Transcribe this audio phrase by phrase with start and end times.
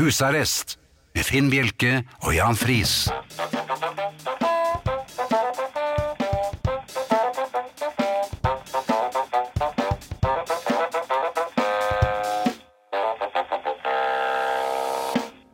[0.00, 0.78] Husarrest
[1.12, 3.10] med Finn Bjelke og Jan Friis.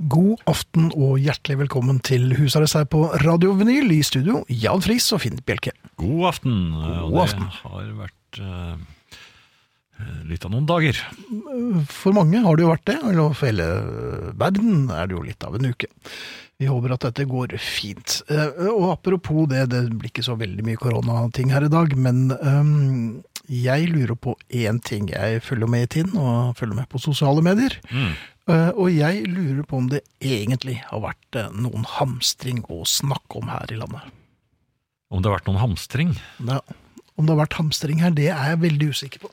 [0.07, 4.45] God aften og hjertelig velkommen til Husarrest her på Radio Vinyl i studio.
[4.47, 5.75] Jan Friis og Finn Bjelke.
[5.99, 6.61] God aften.
[7.11, 7.51] God aften.
[7.51, 8.79] Det har vært eh,
[10.31, 10.99] litt av noen dager.
[11.91, 13.69] For mange har det jo vært det, eller for hele
[14.39, 15.89] verden er det jo litt av en uke.
[16.57, 18.23] Vi håper at dette går fint.
[18.33, 22.31] Eh, Og apropos det, det blir ikke så veldig mye koronating her i dag, men
[22.41, 23.23] um,
[23.53, 25.11] jeg lurer på én ting.
[25.13, 27.77] Jeg følger med i tiden og følger med på sosiale medier.
[27.93, 28.15] Mm.
[28.49, 33.43] Uh, Og jeg lurer på om det egentlig har vært uh, noen hamstring å snakke
[33.43, 34.09] om her i landet.
[35.13, 36.17] Om det har vært noen hamstring?
[36.41, 36.63] Ja,
[37.17, 39.31] om det har vært hamstring her, det er jeg veldig usikker på.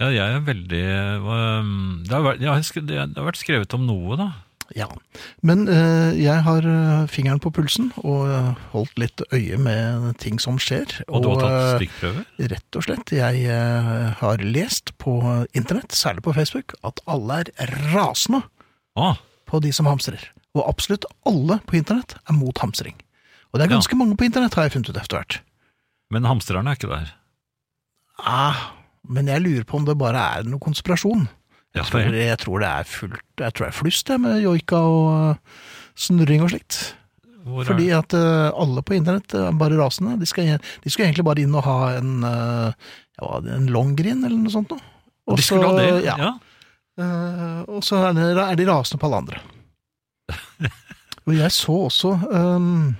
[0.00, 1.66] Ja, jeg er veldig eh,
[2.06, 4.30] det, har vært, ja, det har vært skrevet om noe, da.
[4.72, 4.86] Ja,
[5.44, 10.38] men eh, jeg har eh, fingeren på pulsen og eh, holdt litt øye med ting
[10.40, 10.94] som skjer.
[11.10, 12.24] Og, du har tatt eh, stikkprøver?
[12.54, 15.18] rett og slett, jeg eh, har lest på
[15.52, 18.42] internett, særlig på Facebook, at alle er rasende
[18.96, 19.16] Ah,
[19.48, 20.24] på de som hamstrer.
[20.56, 22.96] Og absolutt alle på internett er mot hamstring.
[23.52, 23.76] Og det er Ja.
[23.76, 25.40] ganske mange på internett, har jeg funnet ut etter hvert.
[26.12, 27.12] men hamstrerne er ikke der.
[28.20, 28.72] Ah,
[29.08, 31.26] men jeg lurer på om det bare er noe konspirasjon.
[31.72, 34.76] Jeg tror, jeg tror det er fullt Jeg tror det er flust det med joika
[34.84, 35.62] og uh,
[35.96, 36.80] snurring og slikt.
[37.42, 40.18] Fordi at uh, alle på internett er bare rasende.
[40.20, 44.52] De skal, de skal egentlig bare inn og ha en, ja, en longgrin eller noe
[44.52, 44.84] sånt noe.
[45.30, 46.04] Og de skulle ha det?
[46.06, 46.16] ja.
[46.20, 46.32] Ja.
[47.00, 49.38] Uh, og så er, de, er de rasende på alle andre.
[51.26, 52.92] og jeg så også um,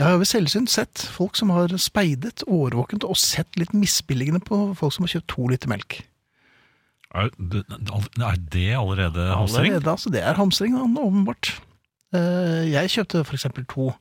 [0.00, 4.58] Jeg har ved selvsyn sett folk som har speidet årvåkent og sett litt misbilligende på
[4.78, 6.00] folk som har kjøpt to liter melk.
[7.14, 9.68] Er, det, er det allerede hamstring?
[9.70, 11.52] Allerede, altså, det er hamstring, åpenbart.
[12.14, 13.92] Eh, Jeg kjøpte eksempel to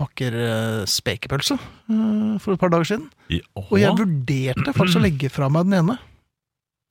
[0.00, 3.10] pakker eh, spekepølse eh, for et par dager siden.
[3.28, 5.98] I, Og jeg vurderte faktisk å legge fra meg den ene.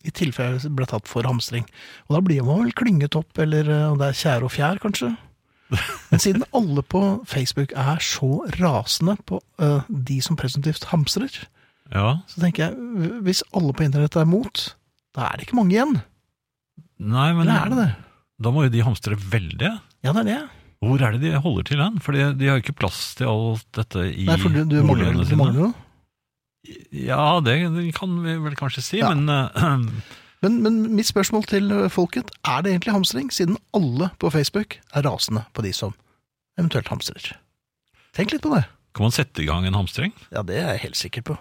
[0.06, 1.66] I tilfelle jeg ble tatt for hamstring.
[2.08, 5.10] Og da blir man vel klynget opp, eller om det er tjære og fjær, kanskje.
[6.10, 11.34] Men siden alle på Facebook er så rasende på uh, de som presumptivt hamstrer,
[11.94, 12.20] ja.
[12.30, 14.64] så tenker jeg hvis alle på internett er mot,
[15.18, 16.00] da er det ikke mange igjen.
[17.00, 17.90] Nei, men Eller er det det?
[18.40, 19.74] da må jo de hamstre veldig.
[20.06, 20.40] Ja, det er det.
[20.80, 22.00] Hvor er det de holder til hen?
[22.00, 25.12] For de, har jo ikke plass til alt dette i Nei, for du, du mangler,
[25.28, 25.72] jo noe.
[26.96, 27.56] Ja, det
[27.98, 29.12] kan vi vel kanskje si, Ja.
[29.16, 29.60] men eh,
[30.40, 35.04] Men, men mitt spørsmål til folket, er det egentlig hamstring, siden alle på Facebook er
[35.04, 35.92] rasende på de som
[36.60, 37.34] eventuelt hamstrer?
[38.16, 38.64] Tenk litt på det.
[38.96, 40.14] kan man sette i gang en hamstring?
[40.32, 41.38] Ja, det er jeg helt sikker på.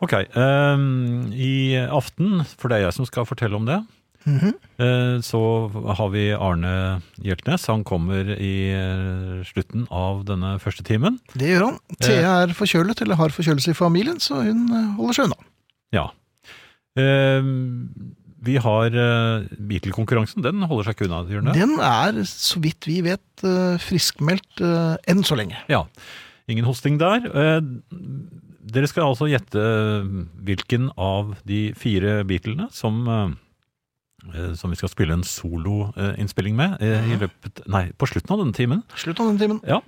[0.00, 3.84] Ok, Um, i aften, for det er jeg som skal fortelle om det,
[4.24, 4.54] mm -hmm.
[4.80, 7.66] uh, så har vi Arne Hjeltnes.
[7.66, 11.20] Han kommer i eh, slutten av denne første timen.
[11.34, 11.78] Det gjør han.
[12.00, 15.36] Thea er forkjølet, eller har forkjølelse i familien, så hun holder seg unna.
[15.94, 16.08] Ja.
[16.98, 17.90] Ehm,
[18.40, 23.00] vi har uh, Beatle-konkurransen, den holder seg ikke unna, gjør den er, så vidt vi
[23.04, 23.44] vet,
[23.84, 24.70] friskmeldt ø,
[25.08, 25.60] enn så lenge.
[25.72, 25.86] Ja.
[26.50, 27.24] Ingen hosting der.
[27.28, 27.60] Eh,
[28.70, 29.60] dere skal altså gjette
[30.46, 37.12] hvilken av de fire Beatlene som, eh, som vi skal spille en soloinnspilling med eh,
[37.14, 38.84] i løpet, nei, på slutten av denne timen.
[38.96, 39.60] Slutt av denne timen.
[39.68, 39.80] Ja,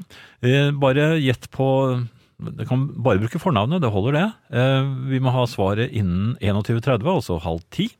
[0.45, 1.69] eh, bare gjett på
[2.59, 4.29] Det kan bare bruke fornavnet, det holder det.
[4.59, 7.91] Eh, vi må ha svaret innen 21.30, altså halv ti.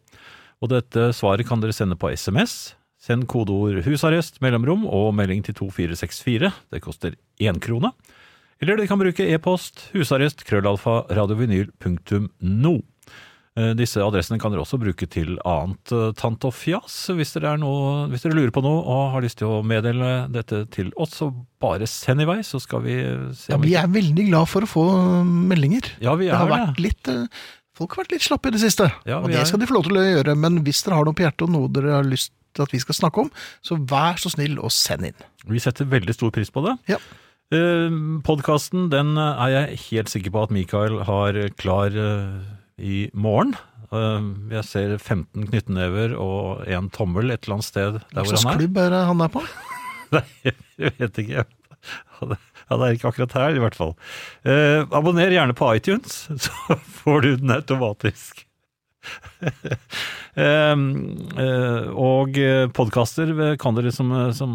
[0.63, 2.75] Og dette svaret kan dere sende på SMS.
[3.03, 6.53] Send kodeord 'husarrest', mellomrom og melding til 2464.
[6.71, 7.91] Det koster én krone.
[8.63, 12.75] Eller dere kan bruke e-post husarrest krøllalfa radiovinyl.no.
[12.77, 12.92] Eh,
[13.77, 16.95] Disse adressene kan dere også bruke til annet eh, tant og fjas.
[17.13, 20.27] Hvis dere, er noe, hvis dere lurer på noe og har lyst til å meddele
[20.33, 21.29] dette til oss, så
[21.61, 22.95] bare send i vei, så skal vi
[23.37, 24.85] se Ja, vi er veldig glad for å få
[25.29, 25.91] meldinger.
[26.01, 26.87] Ja, vi Det har er vært det.
[26.87, 27.13] litt
[27.77, 29.75] Folk har vært litt slappe i det siste, Ja, og det er- skal de få
[29.79, 30.37] lov til å gjøre.
[30.37, 32.79] Men hvis dere har noe på hjertet og noe dere har lyst til at vi
[32.79, 33.31] skal snakke om,
[33.65, 35.15] så vær så snill og send inn.
[35.49, 36.79] Vi setter veldig stor pris på det.
[36.89, 36.97] Ja.
[37.51, 37.89] Eh,
[38.25, 42.41] Podkasten den er jeg helt sikker på at Mikael har klar eh,
[42.79, 43.55] i morgen.
[43.93, 48.53] Eh, jeg ser 15 knyttnever og en tommel et eller annet sted der hvor han
[48.55, 48.61] er.
[48.63, 49.43] klubb er det han er på?
[50.17, 50.25] Nei,
[50.81, 51.45] jeg vet ikke.
[52.21, 53.91] Han er- er ikke akkurat her, i hvert fall.
[54.49, 58.47] Eh, abonner gjerne på iTunes, så får du den automatisk.
[60.33, 62.39] Eh, eh, og
[62.73, 64.55] podkaster kan dere, som, som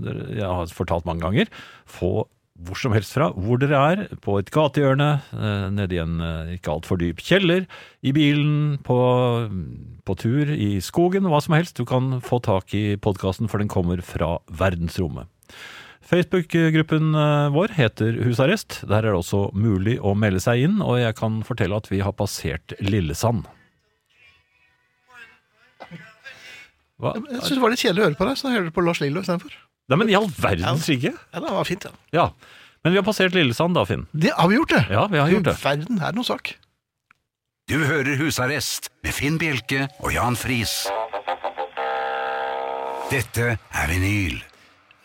[0.00, 1.50] dere, jeg har fortalt mange ganger,
[1.84, 2.22] få
[2.66, 6.54] hvor som helst fra, hvor dere er, på et gatehjørne, eh, nede i en eh,
[6.56, 7.66] ikke altfor dyp kjeller,
[8.04, 8.98] i bilen, på,
[10.06, 11.78] på tur, i skogen, hva som helst.
[11.80, 15.30] Du kan få tak i podkasten, for den kommer fra verdensrommet.
[16.10, 18.82] Facebook-gruppen eh, vår heter Husarrest.
[18.90, 22.02] Der er det også mulig å melde seg inn, og jeg kan fortelle at vi
[22.04, 23.46] har passert Lillesand.
[27.00, 27.16] Hva?
[27.16, 28.84] Jeg syns det var litt kjedelig å høre på deg, så da hører du på
[28.84, 29.54] Lars Lillo istedenfor.
[29.90, 31.10] Nei, men i all verdens rike!
[31.34, 31.90] Ja, det var fint, ja.
[32.14, 32.26] Ja.
[32.84, 34.06] Men vi har passert Lillesand da, Finn.
[34.14, 34.84] Det har vi gjort, det.
[34.94, 35.56] Ja, vi har gjort det.
[35.58, 36.52] Du verden, er det noen sak?
[37.70, 40.84] Du hører Husarrest med Finn Bjelke og Jan Friis.
[43.10, 44.38] Dette er vinyl.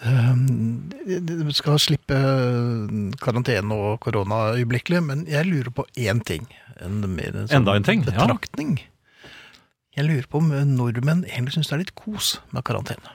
[0.06, 2.18] Du skal slippe
[3.22, 6.46] karantene og korona øyeblikkelig, men jeg lurer på én ting.
[6.78, 8.14] En, mer en sånn Enda en ting, ja.
[8.14, 8.78] Betraktning.
[9.96, 13.14] Jeg lurer på om nordmenn egentlig syns det er litt kos med karantene.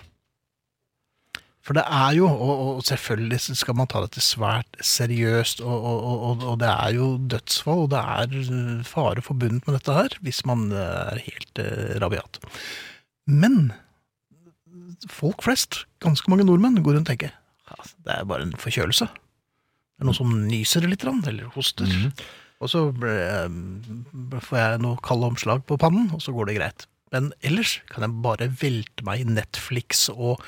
[1.70, 6.40] For det er jo, og, og selvfølgelig skal man ta dette svært seriøst, og, og,
[6.42, 10.40] og, det er jo dødsfall, og det er eh, fare forbundet med dette her, hvis
[10.50, 12.40] man eh, er helt eh, rabiat.
[13.30, 13.68] Men
[15.14, 17.36] folk flest, ganske mange nordmenn, går rundt og tenker
[17.70, 19.06] at det er bare en forkjølelse.
[19.06, 21.86] Det er noen som nyser litt, eller hoster.
[21.86, 22.10] Mhm.
[22.60, 26.88] Og så ble- får jeg noe kalde omslag på pannen, og så går det greit.
[27.14, 30.42] Men ellers kan jeg bare velte meg i Netflix og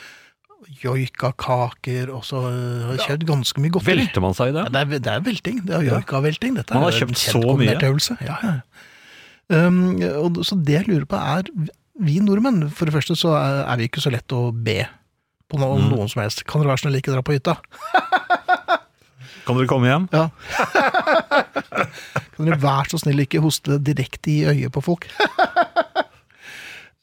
[0.82, 3.96] joikakaker, og så øh, har jeg kjøpt ganske mye godteri.
[4.02, 4.64] Velter man seg i det?
[4.66, 5.60] Ja, det, er, det er velting.
[5.66, 6.56] Det er joikavelting.
[6.60, 7.76] Dette Man har kjøpt så mye.
[7.88, 8.16] øvelse.
[8.24, 8.54] Ja, ja.
[9.52, 11.48] Um, og, så det jeg lurer på er,
[12.00, 14.78] vi nordmenn, for det første så er, er vi ikke så lett å be
[15.52, 15.90] på noe, Mm.
[15.92, 16.46] noen som helst.
[16.48, 17.58] Kan dere være snill ikke dra på hytta?
[19.44, 20.04] Kan dere komme hjem?
[20.14, 20.28] Ja.
[22.36, 25.08] kan dere være så snill ikke hoste direkte i øyet på folk?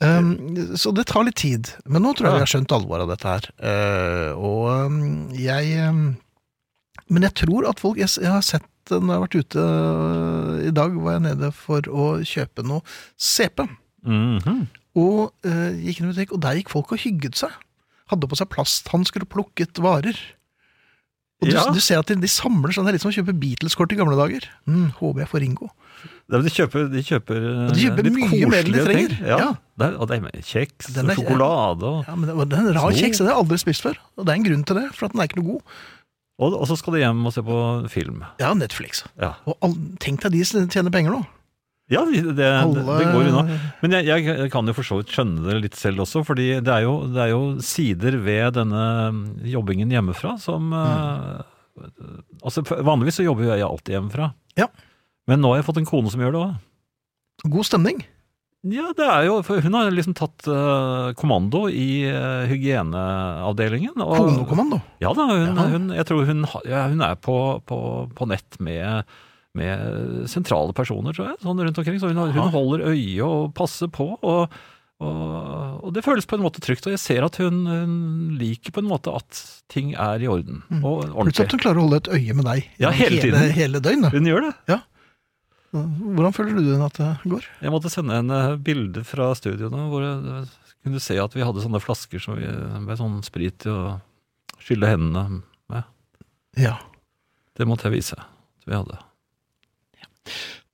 [0.04, 0.32] um,
[0.80, 1.72] så det tar litt tid.
[1.86, 3.48] Men nå tror jeg vi har skjønt alvoret av dette her.
[3.60, 5.00] Uh, og um,
[5.36, 6.04] jeg um,
[7.10, 10.54] Men jeg tror at folk Jeg, jeg har sett når jeg har vært ute uh,
[10.66, 12.82] I dag var jeg nede for å kjøpe noe
[13.20, 13.66] CP.
[14.08, 14.68] Mhm.
[15.00, 17.54] Og uh, gikk inn i butikk, og der gikk folk og hygget seg.
[18.10, 20.18] Hadde på seg plasthansker og plukket varer.
[21.42, 21.64] Og du, Ja.
[21.72, 23.96] du ser at de, de samler sånn, det er litt som å kjøpe Beatles-kort i
[23.96, 24.44] gamle dager.
[24.68, 25.70] Mm, håper jeg får Ringo.
[26.30, 29.14] Ja, De kjøper, de kjøper, eh, de kjøper litt mye mer enn de trenger.
[29.16, 29.28] ting.
[29.28, 29.38] Ja.
[29.40, 29.88] Ja.
[30.00, 31.84] Og det er med kjeks er, og sjokolade.
[31.88, 33.82] Og, Ja, men det, det er en rar Så- kjeks, det har jeg aldri spist
[33.88, 33.96] før.
[34.18, 35.62] Og det er en grunn til det, for den er ikke noe god.
[36.40, 38.24] og, og så skal de hjem og se på film.
[38.40, 39.04] Ja, Netflix.
[39.20, 41.26] Ja, Og all, tenk deg de tjener penger nå.
[41.90, 43.60] Ja det, det, det, går unna.
[43.82, 46.74] Men jeg, jeg kan jo for så vidt skjønne det litt selv også, fordi det
[46.76, 48.84] er jo, det er jo sider ved denne
[49.50, 51.40] jobbingen hjemmefra som eh,
[52.44, 54.26] Altså, Vanligvis så jobber jo jeg alltid hjemmefra.
[54.60, 54.66] Ja.
[55.32, 56.58] Men nå har jeg fått en kone som gjør det òg.
[57.54, 58.02] God stemning.
[58.68, 63.96] Ja, det er jo, for hun har liksom tatt uh, kommando i uh, hygieneavdelingen.
[64.04, 64.82] og- Konokommando.
[65.00, 65.68] Ja da, hun, Ja.
[65.72, 67.80] hun, jeg tror hun, ja, hun er på, på,
[68.12, 69.06] på nett med,
[69.58, 71.98] med sentrale personer, tror jeg, sånn rundt omkring.
[72.02, 74.54] Så hun, hun holder øye og passer på, og,
[75.02, 76.86] og, og det føles på en måte trygt.
[76.86, 77.96] Og jeg ser at hun, hun
[78.40, 79.42] liker på en måte at
[79.74, 80.84] ting er i orden Mm.
[80.86, 83.82] og Plutselig at hun klarer å holde et øye med deg Ja, hele, hele hele
[83.82, 84.14] døgnet.
[84.14, 84.80] Hun gjør det.
[85.74, 87.46] Hvordan føler du den at det går?
[87.62, 90.48] Jeg måtte sende henne bilde fra studio nå, hvor jeg
[90.86, 92.48] kunne se at vi hadde sånne flasker som vi,
[92.86, 93.92] med sånn sprit til å
[94.64, 95.86] skylle hendene med.
[96.58, 96.78] Ja.
[97.60, 98.98] Det måtte jeg vise at vi hadde.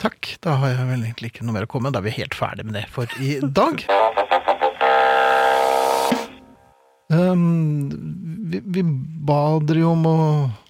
[0.02, 0.36] Takk.
[0.44, 1.92] Da har jeg vel egentlig ikke noe mer å komme.
[1.94, 3.86] Da er vi helt ferdig med det for i dag.
[7.14, 7.92] Um,
[8.50, 8.82] vi, vi
[9.28, 10.18] ba dere jo om å,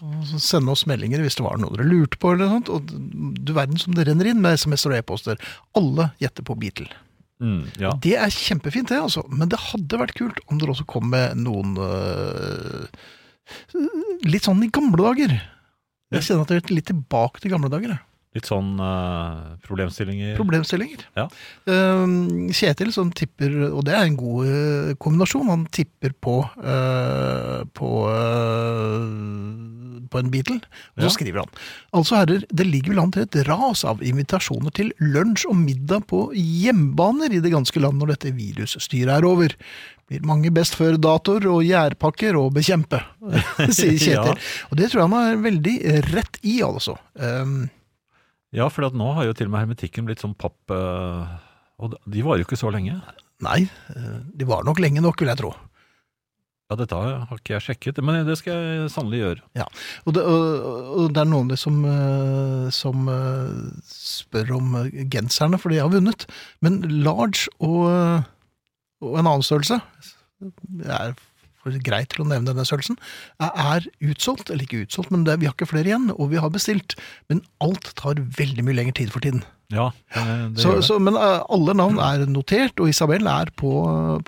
[0.03, 2.33] å sende oss meldinger hvis det var noe dere lurte på.
[2.35, 5.41] eller sånt, Og du verden som det renner inn med SMS-er og e-poster.
[5.79, 6.91] Alle gjetter på Beatle.
[7.43, 7.91] Mm, ja.
[8.03, 9.25] Det er kjempefint, det, altså.
[9.31, 12.85] Men det hadde vært kult om dere også kom med noen uh,
[14.25, 15.33] Litt sånn i gamle dager.
[16.15, 17.91] Jeg kjenner at jeg er litt tilbake til gamle dager.
[17.93, 18.01] jeg.
[18.35, 20.33] Litt sånn uh, problemstillinger.
[20.35, 21.05] Problemstillinger.
[21.15, 21.29] Ja.
[21.69, 27.63] Uh, Kjetil som tipper, og det er en god øh, kombinasjon, han tipper på øh,
[27.75, 27.89] på,
[30.11, 30.59] på en Beatle,
[30.95, 31.13] og så Ja.
[31.15, 31.49] skriver han.
[31.93, 36.05] Altså herrer, det ligger vel an til et ras av invitasjoner til lunsj og middag
[36.11, 39.55] på hjemmebaner i det ganske land når dette virusstyret er over.
[40.07, 42.99] Blir mange best før-datoer og gjærpakker å bekjempe,
[43.71, 44.35] sier Kjetil.
[44.35, 44.35] Ja.
[44.69, 45.75] Og det tror jeg han har veldig
[46.13, 46.97] rett i, altså.
[47.15, 47.69] Um,
[48.55, 51.31] Ja, for at nå har jo til og med hermetikken blitt sånn papp eh,
[51.83, 52.97] Og de varer jo ikke så lenge.
[53.43, 55.51] nei, øh, de var nok lenge nok, vil jeg tro.
[56.65, 59.67] Ja, dette har ikke jeg sjekket, men det skal jeg sannelig gjøre.
[60.07, 65.59] Og det, og, og det er noen som, eh, som eh, spør om eh, genserne,
[65.61, 66.25] for de har vunnet.
[66.65, 68.25] Men large og, eh,
[69.05, 69.77] og en annen størrelse
[70.89, 71.13] er
[71.85, 72.97] greit til å nevne denne størrelsen,
[73.41, 74.51] er utsolgt.
[74.51, 76.97] Eller ikke utsolgt, men det, vi har ikke flere igjen, og vi har bestilt.
[77.31, 79.43] Men alt tar veldig mye lengre tid for tiden.
[79.73, 80.83] Ja, det Så, det.
[80.85, 83.71] så, men eh, alle navn er notert, og Isabel er på,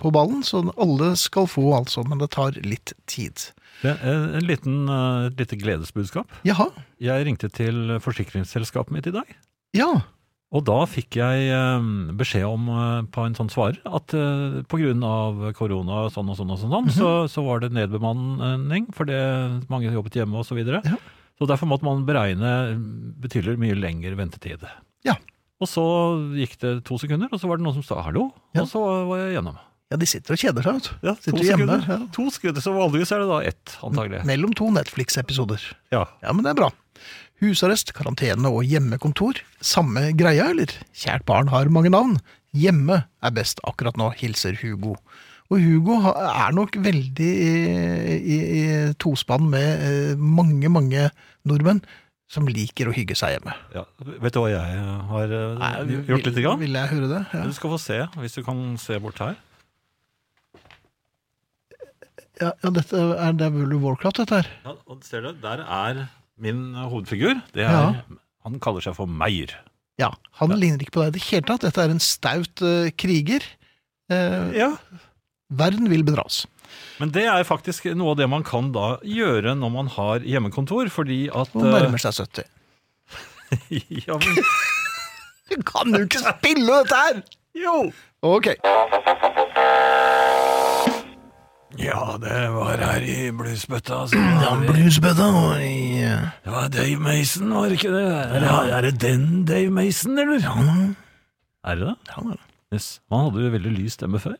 [0.00, 2.02] på ballen, så alle skal få, altså.
[2.08, 3.52] Men det tar litt tid.
[3.86, 6.26] En liten, eh, et lite gledesbudskap.
[6.48, 6.66] Jaha.
[6.98, 9.30] Jeg ringte til forsikringsselskapet mitt i dag.
[9.78, 9.92] Ja.
[10.56, 14.62] Og da fikk jeg eh, beskjed om eh, på en sånn svarer at pga.
[14.70, 16.94] på grunn av korona sånn og sånn, og sånn, -hmm.
[16.96, 19.18] så, så var det nedbemanning, fordi
[19.68, 20.80] mange jobbet hjemme og så videre.
[20.84, 20.96] Ja.
[21.38, 22.74] Så derfor måtte man beregne
[23.20, 24.64] betydelig mye lengre ventetid.
[25.04, 25.14] Ja.
[25.60, 25.84] Og så
[26.34, 28.62] gikk det to sekunder, og så var det noen som sa hallo, Ja.
[28.62, 29.58] og så var jeg gjennom.
[29.90, 31.06] ja, de sitter og kjeder seg, vet du.
[31.06, 31.88] Ja, to Sitter hjemme, sekunder.
[31.88, 32.06] ja.
[32.12, 34.24] To sekunder, så vanligvis er det da ett, antagelig.
[34.24, 35.60] Mellom to Netflix-episoder.
[35.92, 36.06] Ja.
[36.22, 36.70] Ja, men det er bra.
[37.38, 39.38] Husarrest, karantene og hjemmekontor.
[39.62, 40.72] Samme greia, eller?
[40.96, 42.18] Kjært barn har mange navn.
[42.56, 44.96] Hjemme er best akkurat nå, hilser Hugo.
[45.48, 47.52] Og Hugo er nok veldig i,
[48.18, 48.64] i, i
[49.00, 51.06] tospann med eh, mange, mange
[51.48, 51.80] nordmenn
[52.28, 53.54] som liker å hygge seg hjemme.
[53.72, 53.86] ja.
[54.20, 56.60] Vet du hva jeg har eh, gjort litt lite grann?
[56.60, 57.22] Vil jeg høre det?
[57.32, 57.46] Ja.
[57.48, 59.38] Du skal få se, hvis du kan se bort her.
[62.38, 64.50] Ja, ja, dette er, det er World of Warcraft, dette her.
[64.68, 66.04] Ja, og ser du, der er
[66.38, 67.40] min hovedfigur.
[67.52, 68.02] Det er, Ja.
[68.44, 69.50] Han kaller seg for Meyer.
[69.98, 71.60] Ja, Han ligner ikke på deg i det hele tatt.
[71.66, 73.42] Dette er en staut eh, kriger.
[74.10, 74.70] Eh, Ja.
[75.50, 76.46] verden vil bedras.
[77.00, 80.88] Men det er faktisk noe av det man kan da gjøre når man har hjemmekontor,
[80.92, 82.44] fordi at Og nærmer seg 70.
[83.50, 84.44] eh, ja, men,
[85.48, 87.22] Du kan jo ikke spille dette her!
[87.56, 87.90] Jo!
[88.22, 88.50] Ok.
[91.78, 94.00] Ja, det var her i bluesbøtta.
[94.10, 98.04] Så Ja, bluesbøtta og i det var Dave Mason, var det ikke det?
[98.38, 100.42] Eller er det den Dave Mason, eller?
[100.42, 100.54] Ja,
[101.70, 101.96] Er det det?
[102.16, 102.36] ja,
[102.74, 102.88] Yes.
[103.10, 104.34] Han hadde jo veldig lys stemme før.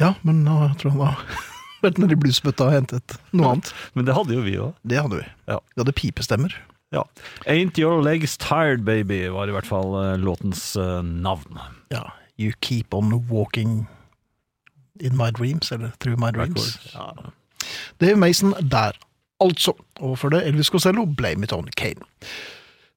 [0.00, 1.42] ja, men nå tror jeg han har
[1.84, 3.72] vært når de bluesbøtta og hentet noe annet.
[3.94, 4.72] Men det hadde jo vi òg.
[4.88, 5.26] Det hadde vi.
[5.50, 5.58] Ja.
[5.74, 6.54] Vi hadde pipestemmer.
[6.94, 7.02] Ja.
[7.44, 11.58] Ain't Your Legs Tired Baby var i hvert fall eh, låtens eh, navn.
[11.92, 12.06] Ja.
[12.40, 13.84] You keep on walking
[15.00, 16.94] in my dreams, eller through my dreams.
[16.94, 17.00] Ja.
[18.00, 18.90] Dave Mason der,
[19.40, 19.72] altså.
[20.00, 22.00] Og for det Elvis Costello, Blame It On Kane.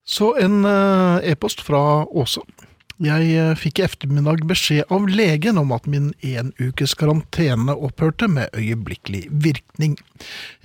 [0.06, 2.42] Så en eh, e-post fra Åse.
[3.02, 8.28] Jeg eh, fikk i ettermiddag beskjed av legen om at min én ukes karantene opphørte
[8.30, 9.96] med øyeblikkelig virkning.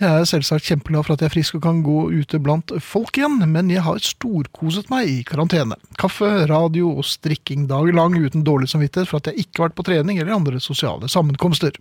[0.03, 3.17] Jeg er selvsagt kjempeglad for at jeg er frisk og kan gå ute blant folk
[3.17, 5.79] igjen, men jeg har storkoset meg i karantene.
[5.97, 9.81] Kaffe, radio og strikking dagen lang uten dårlig samvittighet for at jeg ikke har vært
[9.81, 11.81] på trening eller andre sosiale sammenkomster.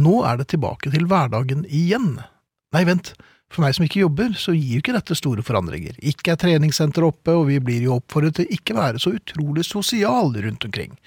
[0.00, 2.14] Nå er det tilbake til hverdagen igjen.
[2.72, 3.12] Nei, vent.
[3.48, 5.94] For meg som ikke jobber, så gir jo ikke dette store forandringer.
[6.04, 10.34] Ikke er treningssenteret oppe, og vi blir jo oppfordret til ikke være så utrolig sosial
[10.44, 10.98] rundt omkring.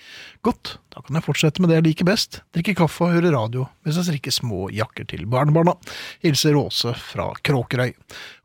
[0.42, 2.40] Godt, da kan jeg fortsette med det jeg liker best.
[2.58, 5.76] Drikke kaffe og høre radio, mens jeg strikker små jakker til barnebarna.
[6.26, 7.94] Hilser Åse fra Kråkerøy.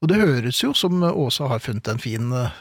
[0.05, 2.61] Og det høres jo som Åse har funnet en fin eh,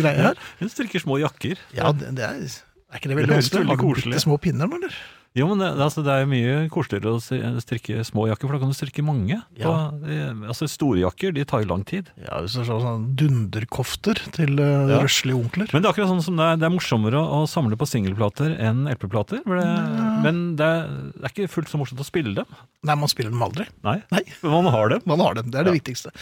[0.00, 0.40] greie her.
[0.62, 1.60] Hun strikker små jakker.
[1.76, 3.68] Ja, det, det er, er ikke det Det veldig vanskelig?
[3.74, 4.14] Lage koselig.
[4.16, 5.00] bitte små pinner, eller?
[5.38, 8.62] Jo, men det, altså, det er jo mye koseligere å strikke små jakker, for da
[8.64, 9.38] kan du strikke mange.
[9.60, 9.70] Ja.
[9.70, 12.10] Og, eh, altså, store jakker de tar jo lang tid.
[12.24, 14.98] Ja, hvis det er sånn, dunderkofter til uh, Ja.
[15.04, 15.70] røslige onkler.
[15.72, 17.86] Men det er akkurat sånn som det er, det er morsommere å, å samle på
[17.88, 19.44] singelplater enn LP-plater.
[19.46, 22.58] Men det er, det er ikke fullt så morsomt å spille dem.
[22.88, 23.66] Nei, man spiller dem aldri.
[23.86, 25.02] Nei, Nei, men man har dem.
[25.10, 25.50] man har dem.
[25.54, 26.12] Det er det viktigste.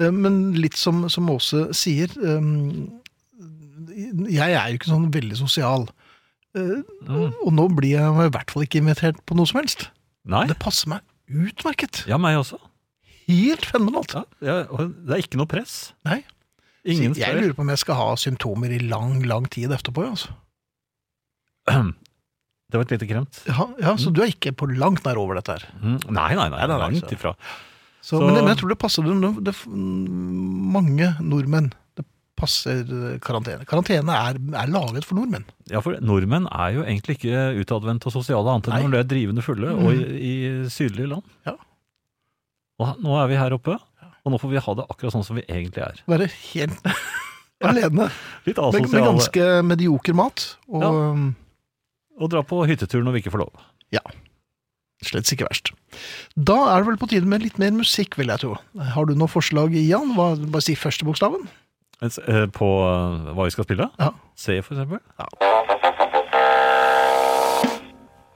[0.00, 2.86] Eh, Men litt som, som Åse sier, um,
[4.30, 5.88] jeg er jo ikke sånn veldig sosial.
[6.56, 7.32] Eh, Mm.
[7.46, 9.88] Og nå blir jeg i hvert fall ikke invitert på noe som helst.
[10.26, 12.04] Nei, Det passer meg utmerket.
[12.06, 12.58] ja, meg også.
[13.28, 14.12] Helt fenomenalt.
[14.14, 15.92] Ja, ja, og det er ikke noe press.
[16.04, 16.24] Nei.
[16.84, 20.08] Ingen jeg lurer på om jeg skal ha symptomer i lang, lang tid etterpå.
[20.10, 20.30] Altså.
[22.70, 23.40] Det var et lite kremt.
[23.50, 25.64] Ja, ja, Så du er ikke på langt nær over dette her.
[25.82, 25.96] Mm.
[26.14, 27.32] Nei, nei, nei, langt ifra.
[28.00, 31.72] Så, Så- men jeg tror det passer det, det, mange nordmenn.
[32.40, 32.82] Passer
[33.20, 33.66] karantene.
[33.68, 35.44] Karantene er, er laget for nordmenn.
[35.70, 39.10] Ja, for nordmenn er jo egentlig ikke utadvendt og sosiale annet enn når de er
[39.12, 39.84] drivende fulle, Mm.
[39.84, 41.26] og i, i sydlige land.
[41.46, 41.54] Ja.
[42.80, 43.76] Og nå er vi her oppe,
[44.24, 46.00] og nå får vi ha det akkurat sånn som vi egentlig er.
[46.08, 46.88] Være helt
[47.70, 48.08] alene.
[48.48, 50.46] Litt Med, med ganske medioker mat.
[50.72, 50.90] Og ja.
[52.20, 53.60] Og dra på hyttetur når vi ikke får lov.
[53.96, 54.02] Ja.
[55.04, 55.70] slett ikke verst.
[56.36, 58.58] Da er det vel på tide med litt mer musikk, vil jeg tro.
[58.92, 60.12] Har du noe forslag, Jan?
[60.18, 61.46] Hva, bare si første bokstaven.
[62.00, 63.90] Eh, På eh, hva vi skal spille?
[64.00, 64.14] Ja.
[64.36, 65.00] C, for eksempel.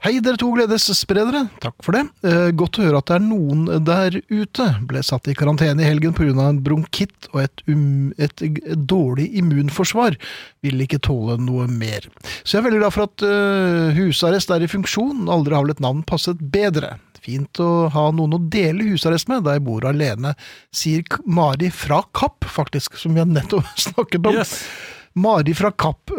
[0.05, 1.47] Hei, dere to gledesspredere.
[1.63, 2.03] Takk for det.
[2.29, 4.67] Eh, godt å høre at det er noen der ute.
[4.85, 6.29] Ble satt i karantene i helgen pga.
[6.45, 8.43] en bronkitt og et, um, et,
[8.85, 10.13] dårlig immunforsvar.
[10.61, 12.05] Vil ikke tåle noe mer.
[12.43, 15.25] Så jeg er veldig glad for at uh, husarrest er i funksjon.
[15.25, 16.99] Aldri har vel et navn passet bedre.
[17.25, 20.35] Fint å ha noen å dele husarrest med da jeg bor alene,
[20.75, 24.37] sier Mari fra Kapp, faktisk, som vi har nettopp snakket om.
[24.37, 24.59] Yes.
[25.17, 26.11] Mari fra Kapp,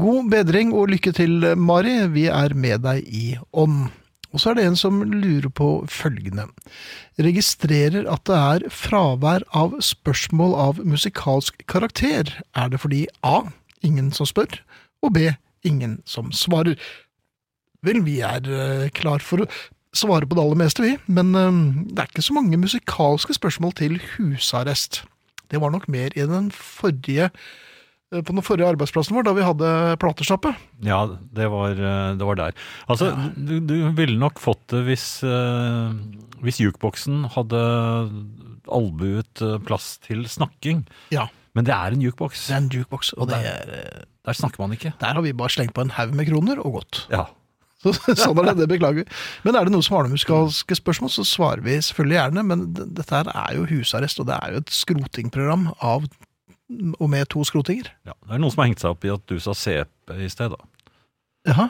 [0.00, 1.98] god bedring og lykke til, Mari.
[2.14, 3.88] Vi er med deg i ånd.
[4.30, 6.44] Og så er det en som lurer på følgende.
[7.22, 12.30] Registrerer at det er fravær av spørsmål av musikalsk karakter.
[12.54, 13.46] Er det fordi A.
[13.86, 14.60] Ingen som spør,
[15.04, 15.30] og B.
[15.66, 16.78] Ingen som svarer.
[17.86, 18.46] Vel, vi er
[18.96, 19.50] klar for å
[19.96, 20.94] svare på det aller meste, vi.
[21.08, 21.60] Men øh,
[21.92, 25.04] det er ikke så mange musikalske spørsmål til husarrest.
[25.50, 29.44] Det var nok mer i den forrige eh, på den forrige arbeidsplassen vår, da vi
[29.46, 29.70] hadde
[30.02, 30.54] platesjappe.
[30.86, 31.04] Ja,
[31.36, 32.56] det var, eh, det var der.
[32.88, 35.94] Altså, du, du ville nok fått det hvis, uh,
[36.42, 37.62] hvis jukeboksen hadde
[38.66, 40.84] albuet plass til snakking.
[41.14, 42.48] Ja, Men det er en jukeboks.
[42.48, 43.12] det er en jukeboks.
[43.16, 44.92] og det der- Der snakker man ikke.
[45.00, 47.06] der har vi bare slengt på en haug med kroner og gått.
[47.10, 47.24] Ja.
[47.82, 47.92] Så,
[48.24, 49.06] sånn er det, det beklager vi.
[49.44, 52.44] Men er det noen som har noen muskalske spørsmål, så svarer vi selvfølgelig gjerne.
[52.48, 56.06] Men dette her er jo husarrest, og det er jo et skrotingprogram av
[56.98, 57.92] og med to skrotinger.
[58.08, 58.14] ja.
[58.26, 60.54] Det er noen som har hengt seg opp i at du sa CP i sted,
[60.56, 60.94] da.
[61.52, 61.68] Jaha,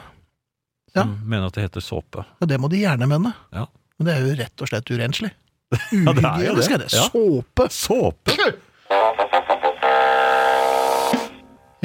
[0.95, 1.03] Ja.
[1.03, 2.23] Som mener at det heter såpe.
[2.39, 3.33] ja, det må de gjerne mene.
[3.53, 3.67] Ja.
[3.99, 5.29] Men det er jo rett og slett urenslig.
[5.91, 6.77] Ja, det er jo det.
[6.87, 7.01] Det.
[7.11, 7.65] Såpe.
[7.75, 8.33] Såpe?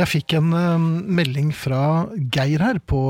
[0.01, 3.01] Jeg fikk en uh, melding fra Geir her på,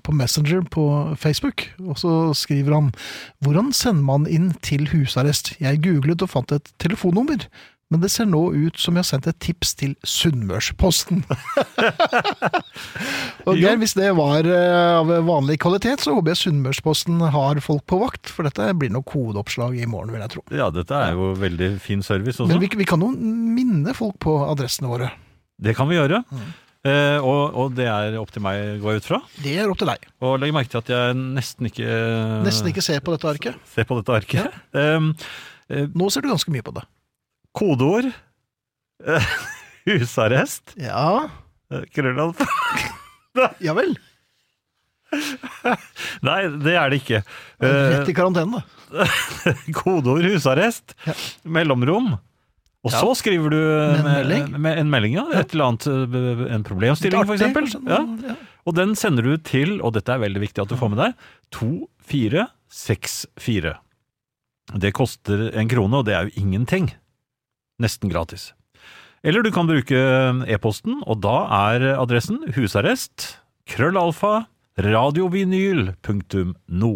[0.00, 0.84] på Messenger på
[1.20, 2.88] Facebook, og så skriver han
[3.44, 5.52] Hvordan sender man inn til husarrest?
[5.60, 7.44] Jeg googlet og fant et telefonnummer,
[7.90, 11.24] men det ser nå ut som jeg har sendt et tips til Sunnmørsposten.
[13.50, 17.82] og Geir, hvis det var eh, av vanlig kvalitet, så håper jeg Sunnmørsposten har folk
[17.90, 20.44] på vakt, for dette blir nok hovedoppslag i morgen, vil jeg tro.
[20.54, 22.52] Ja, dette er jo veldig fin service også.
[22.54, 25.10] Men vi, vi kan jo minne folk på adressene våre.
[25.60, 26.22] Det kan vi gjøre.
[26.32, 26.48] Mm.
[26.90, 29.18] Eh, og, og det er opp til meg, går jeg ut fra.
[29.44, 30.06] Det er opp til deg.
[30.24, 31.90] Og legg merke til at jeg nesten ikke
[32.46, 33.58] Nesten ikke ser på dette arket.
[33.74, 34.48] ser på dette arket.
[34.72, 34.96] Ja.
[34.96, 36.86] eh, Nå ser du ganske mye på det.
[37.52, 39.28] kodeord eh,
[39.90, 41.28] husarrest Ja,
[41.94, 42.40] Krøllalf.
[43.66, 43.92] ja vel.
[46.24, 47.20] Nei, det er det ikke.
[47.60, 48.60] Eh, Rett i karantene.
[48.90, 49.06] da.
[49.78, 51.14] kodeord husarrest, Ja.
[51.44, 52.14] mellomrom.
[52.84, 54.44] Og så skriver du Med en med- melding.
[54.64, 55.24] Med en melding, ja.
[55.42, 55.92] Et eller annet, eh,
[56.54, 57.64] en problemstilling, for eksempel.
[57.86, 57.98] Ja.
[58.30, 58.34] Ja.
[58.66, 61.14] Og den sender du til, og dette er veldig viktig at du får med deg,
[61.52, 63.74] 2464.
[64.80, 66.90] Det koster en krone, og det er jo ingenting.
[67.82, 68.52] Nesten gratis.
[69.22, 69.92] Eller du kan bruke
[70.48, 71.42] e-posten, og da
[71.74, 73.36] er adressen husarrest,
[73.68, 74.46] krøllalfa,
[74.80, 76.92] radiovinyl.no.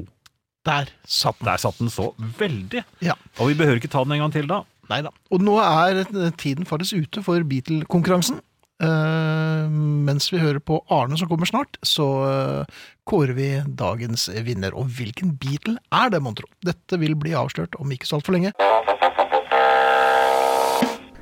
[0.64, 1.46] Der satt den.
[1.50, 2.84] Der satt den så veldig.
[3.04, 3.12] Ja.
[3.38, 4.62] Og vi behøver ikke ta den en gang til da.
[4.90, 5.12] Nei da.
[5.32, 6.04] Og nå er
[6.40, 8.42] tiden faktisk ute for Beatle-konkurransen.
[8.82, 13.48] Uh, mens vi hører på Arne som kommer snart, så uh, kårer vi
[13.80, 14.74] dagens vinner.
[14.76, 16.50] Og hvilken Beatle er det, mon tro?
[16.66, 18.52] Dette vil bli avslørt om ikke så altfor lenge.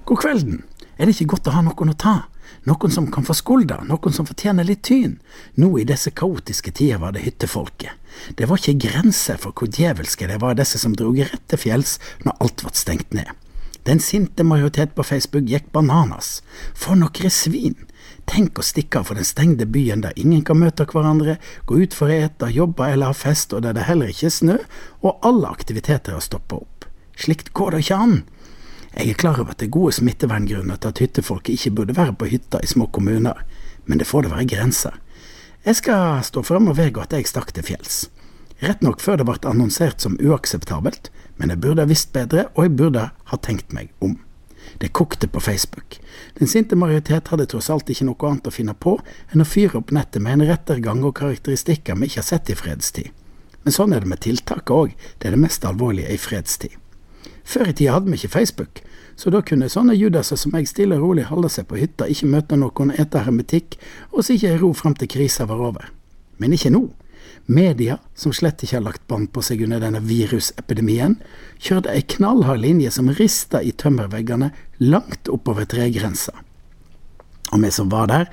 [0.08, 0.62] God kvelden.
[0.98, 2.16] Er det ikke godt å ha noen å ta?
[2.68, 5.16] Noen som kan få skulda, noen som fortjener litt tyn?
[5.58, 7.96] Nå i disse kaotiske tider var det hyttefolket.
[8.38, 11.96] Det var ikke grenser for hvor djevelske det var disse som drog rett til fjells
[12.26, 13.30] når alt ble stengt ned.
[13.82, 16.42] Den sinte majoritet på Facebook gikk bananas.
[16.74, 17.74] For nokre svin!
[18.30, 21.96] Tenk å stikke av for den stengte byen der ingen kan møte hverandre, gå ut
[21.96, 24.58] for å ete, jobbe eller ha fest, og der det heller ikke er snø,
[25.02, 26.86] og alle aktiviteter har stoppa opp.
[27.18, 28.16] Slikt går det ikke an.
[28.92, 32.14] Jeg er klar over at det er gode smitteverngrunner til at hyttefolket ikke burde være
[32.20, 33.42] på hytta i små kommuner,
[33.86, 34.98] men det får da være grenser.
[35.66, 38.04] Jeg skal stå frem og vedgå at jeg stakk til fjells.
[38.62, 42.66] Rett nok før det ble annonsert som uakseptabelt, men jeg burde ha visst bedre, og
[42.66, 44.18] jeg burde ha tenkt meg om.
[44.78, 45.98] Det kokte på Facebook.
[46.38, 48.96] Den sinte majoritet hadde tross alt ikke noe annet å finne på
[49.32, 52.56] enn å fyre opp nettet med en rettergang og karakteristikker vi ikke har sett i
[52.58, 53.10] fredstid.
[53.62, 56.78] Men sånn er det med tiltaket òg, det er det mest alvorlige i fredstid.
[57.44, 58.82] Før i tida hadde vi ikke Facebook,
[59.16, 62.30] så da kunne sånne judaser som jeg stille og rolig holde seg på hytta, ikke
[62.30, 63.76] møte noen, ete hermetikk
[64.10, 65.90] og sitte i ro fram til krisa var over.
[66.38, 66.86] Men ikke nå.
[67.46, 71.16] Media, som slett ikke har lagt bånd på seg under denne virusepidemien,
[71.58, 74.52] kjørte ei knallhard linje som rista i tømmerveggene
[74.84, 76.32] langt oppover tregrensa.
[77.52, 78.28] Og vi som var der,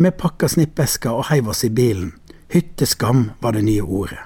[0.00, 2.14] vi pakka snippveska og heiv oss i bilen.
[2.50, 4.22] Hytteskam var det nye ordet.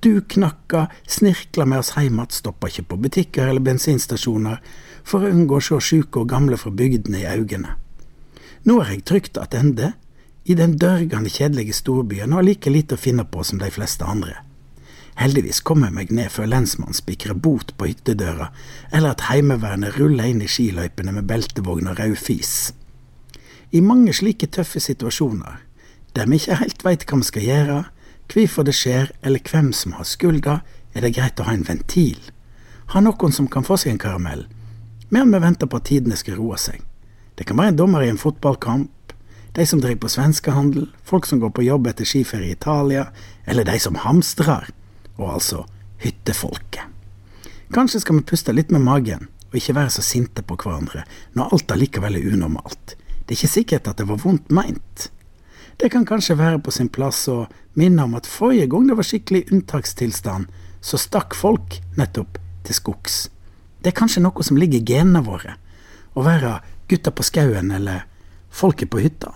[0.00, 4.60] Du knakka, snirkla med oss heim att, stoppa ikke på butikker eller bensinstasjoner
[5.04, 7.76] for å unngå å se sjuke og gamle fra bygdene i øynene.
[8.64, 9.92] Nå er jeg trygt attende
[10.44, 14.06] i den dørgende kjedelige storbyen og har like lite å finne på som de fleste
[14.06, 14.38] andre.
[15.20, 18.48] Heldigvis kom jeg meg ned før lensmannen spikrer bot på hyttedøra,
[18.92, 22.72] eller at Heimevernet ruller inn i skiløypene med beltevogn og rød fis.
[23.70, 25.60] I mange slike tøffe situasjoner,
[26.16, 27.80] der vi ikke helt veit hva vi skal gjøre,
[28.32, 32.18] hvorfor det skjer eller hvem som har skulda, Er det greit å ha en ventil?
[32.90, 34.40] Ha noen som kan få seg en karamell,
[35.14, 36.80] mens vi venter på at tidene skal roe seg.
[37.38, 38.90] Det kan være en dommer i en fotballkamp,
[39.52, 43.08] de som driver på svenskehandel, folk som går på jobb etter skiferie i Italia,
[43.44, 44.70] eller de som hamstrer,
[45.18, 45.64] og altså
[46.04, 46.86] hyttefolket.
[47.74, 51.54] Kanskje skal vi puste litt med magen, og ikke være så sinte på hverandre når
[51.54, 52.94] alt allikevel er unormalt.
[52.96, 55.10] Det er ikke sikkert at det var vondt meint.
[55.80, 57.46] Det kan kanskje være på sin plass å
[57.78, 63.20] minne om at forrige gang det var skikkelig unntakstilstand, så stakk folk nettopp til skogs.
[63.80, 65.56] Det er kanskje noe som ligger i genene våre,
[66.14, 66.58] å være
[66.90, 68.04] gutta på skauen eller
[68.50, 69.32] folket på hytta.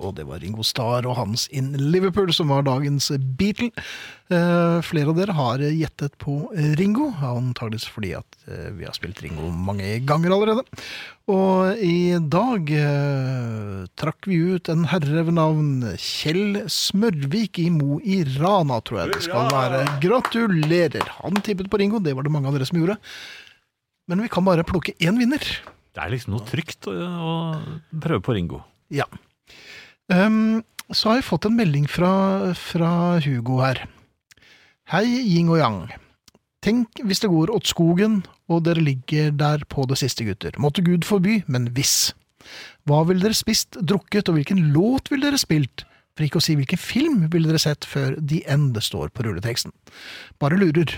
[0.00, 3.70] Og det var Ringo Starr og hans In Liverpool som var dagens Beatle.
[4.30, 6.36] Eh, flere av dere har gjettet på
[6.78, 10.64] Ringo, antakeligvis fordi at eh, vi har spilt Ringo mange ganger allerede.
[11.30, 18.00] Og i dag eh, trakk vi ut en herre ved navn Kjell Smørvik i Mo
[18.00, 19.84] i Rana, tror jeg det skal være.
[20.02, 21.12] Gratulerer!
[21.20, 22.96] Han tippet på Ringo, det var det mange av dere som gjorde.
[24.10, 25.44] Men vi kan bare plukke én vinner.
[25.90, 27.32] Det er liksom noe trygt å, å
[28.02, 28.60] prøve på Ringo.
[28.94, 29.06] Ja.
[30.10, 32.12] Um, så har jeg fått en melding fra,
[32.58, 32.92] fra
[33.24, 33.84] Hugo her.
[34.90, 35.82] Hei, yin og yang.
[36.64, 40.56] Tenk hvis det går åt skogen, og dere ligger der på det siste, gutter.
[40.60, 42.12] Måtte Gud forby, men hvis.
[42.88, 45.86] Hva ville dere spist, drukket, og hvilken låt ville dere spilt?
[46.18, 49.72] For ikke å si hvilken film ville dere sett før The End står på rulleteksten.
[50.42, 50.92] Bare lurer.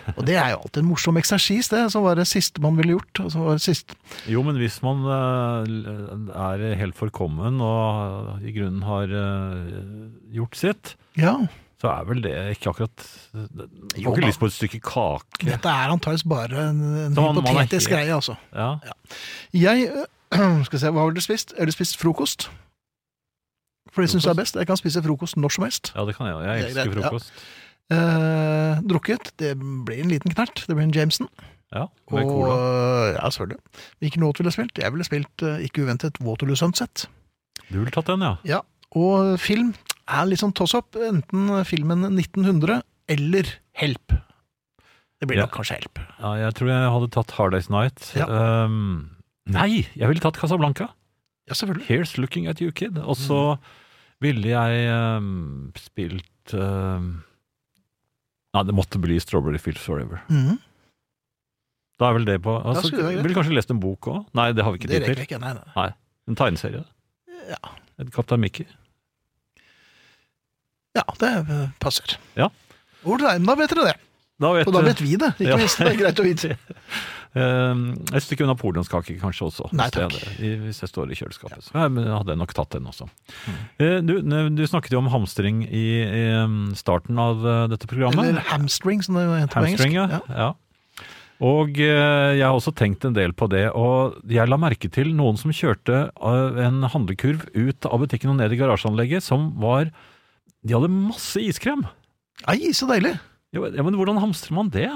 [0.16, 2.94] Og det er jo alltid en morsom eksersis, det, som var det siste man ville
[2.98, 3.20] gjort.
[3.24, 3.96] og var det siste.
[4.30, 10.94] Jo, men hvis man eh, er helt forkommen og i grunnen har eh, gjort sitt,
[11.20, 11.36] Ja,
[11.82, 15.46] så er vel det ikke akkurat Du har får ikke lyst på et stykke kake.
[15.48, 18.36] dette er antakeligvis bare en, en hypotetisk helt- greie, altså.
[18.54, 18.76] Ja.
[19.52, 19.88] Jeg
[20.32, 21.52] Skal Skal se, hva har du spist?
[21.58, 22.46] Har du spist frokost?
[23.92, 24.56] For det syns jeg er best.
[24.56, 25.90] Jeg kan spise frokost når som helst.
[25.96, 26.38] ja, det kan jeg.
[26.46, 27.32] Jeg er elsker frokost.
[27.34, 27.50] ja.
[27.92, 29.32] Eh, drukket?
[29.40, 30.64] Det blir en liten knert.
[30.66, 31.28] Det blir en Jameson.
[31.72, 32.54] Ja, med Og cola.
[32.56, 33.60] øh, ja, selvfølgelig.
[34.00, 34.78] Hvilken låt ville jeg spilt?
[34.82, 37.06] Jeg ville spilt, øh, ikke uventet, Waterloo Sunset.
[37.70, 38.34] Du ville tatt den, ja?
[38.44, 38.60] Ja.
[38.94, 39.72] Og film
[40.08, 40.96] er litt sånn toss-up.
[41.00, 44.12] Enten filmen 1900 eller Help.
[45.20, 45.46] Det blir Ja.
[45.46, 45.98] nok kanskje Help.
[46.20, 46.32] ja?
[46.44, 48.12] Jeg tror jeg hadde tatt Hard Day's Night.
[48.16, 48.26] Ja.
[48.64, 49.10] Um,
[49.46, 50.88] nei, jeg ville tatt Casablanca.
[51.48, 51.86] Ja, selvfølgelig.
[51.88, 52.98] Here's Looking at You, Kid.
[52.98, 53.56] Og så
[54.20, 57.22] ville jeg um, spilt um,
[58.52, 60.20] Nei, det måtte bli Strawberry Fields Forever.
[60.28, 60.58] Mm.
[62.00, 63.22] Da er vel det på altså, det.
[63.22, 64.22] Ville kanskje lest en bok òg?
[64.36, 65.22] Nei, det har vi ikke tid til.
[65.24, 65.38] ikke.
[65.40, 65.88] Nei, nei.
[66.28, 66.82] En tegneserie.
[67.48, 67.60] Ja.
[68.02, 68.66] En Kaptein Mickey.
[70.96, 72.18] Ja, det øh, passer.
[72.36, 72.50] Ja.
[73.06, 73.96] Men da vet dere det.
[74.42, 75.32] Da vet Og da vet vi det.
[75.38, 75.56] Ikke Ja.
[75.60, 75.78] minst.
[75.80, 76.56] Det er greit å vite.
[77.32, 81.64] Um, et stykke polenskake kanskje også, Nei, hvis, jeg, hvis jeg står i kjøleskapet.
[81.64, 83.06] Så jeg hadde jeg nok tatt den også.
[83.80, 84.18] Eh, Du,
[84.52, 86.26] du snakket jo om hamstring i, i
[86.76, 88.34] starten av eh, dette programmet.
[88.34, 89.96] Eller hamstring, som det heter på engelsk.
[89.96, 90.20] Ja.
[90.28, 90.50] ja.
[91.42, 95.10] Og eh, jeg har også tenkt en del på det, og jeg la merke til
[95.16, 99.88] noen som kjørte eh, en handlekurv ut av butikken og ned i garasjeanlegget, som var
[100.62, 101.82] De hadde masse iskrem!
[102.50, 103.16] Ei, så deilig.
[103.54, 104.90] Ja, men hvordan hamstrer man det?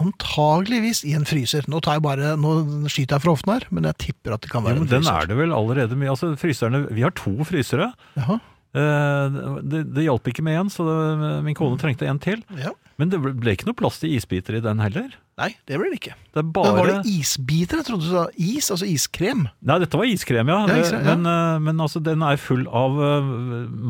[0.00, 1.66] Antageligvis i en fryser.
[1.70, 2.52] Nå, tar jeg bare, nå
[2.90, 5.02] skyter jeg fra hoften her, men jeg tipper at det kan være ja, en den
[5.04, 5.22] fryser.
[5.22, 6.12] er det vel allerede mye.
[6.14, 7.92] Altså, fryserne, vi har to frysere.
[8.18, 8.38] Jaha,
[8.76, 12.42] Eh, Det, det hjalp ikke med én, så det, min kone trengte en til.
[12.60, 12.70] ja.
[12.98, 15.12] Men det ble, ikke noe plass til isbiter i den heller.
[15.38, 16.14] Nei, det ble det ikke.
[16.34, 17.78] Det er Men var det isbiter?
[17.78, 19.44] Jeg trodde du sa is, altså iskrem.
[19.70, 20.56] Nei, dette var iskrem, ja.
[20.66, 21.14] Ja, iskrem, ja.
[21.14, 23.28] Men, eh, men altså, den er full av eh,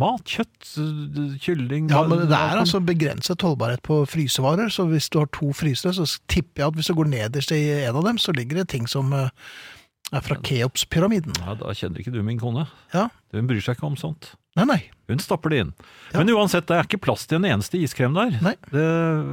[0.03, 5.09] mat, kjøtt, eh, kylling Ja, men det er altså begrenset holdbarhet på frysevarer, så hvis
[5.09, 8.05] du har to frysere, så tipper jeg at hvis du går nederst i en av
[8.11, 11.33] dem, så ligger det ting som er fra Keops-pyramiden.
[11.47, 12.69] Ja, Da kjenner ikke du min kone.
[12.93, 13.09] Ja.
[13.33, 14.35] Hun bryr seg ikke om sånt.
[14.57, 14.81] Nei, nei.
[15.09, 15.71] Hun stapper det inn.
[16.13, 16.19] Ja.
[16.21, 18.35] Men uansett, det er ikke plass til en eneste iskrem der.
[18.73, 18.87] Det,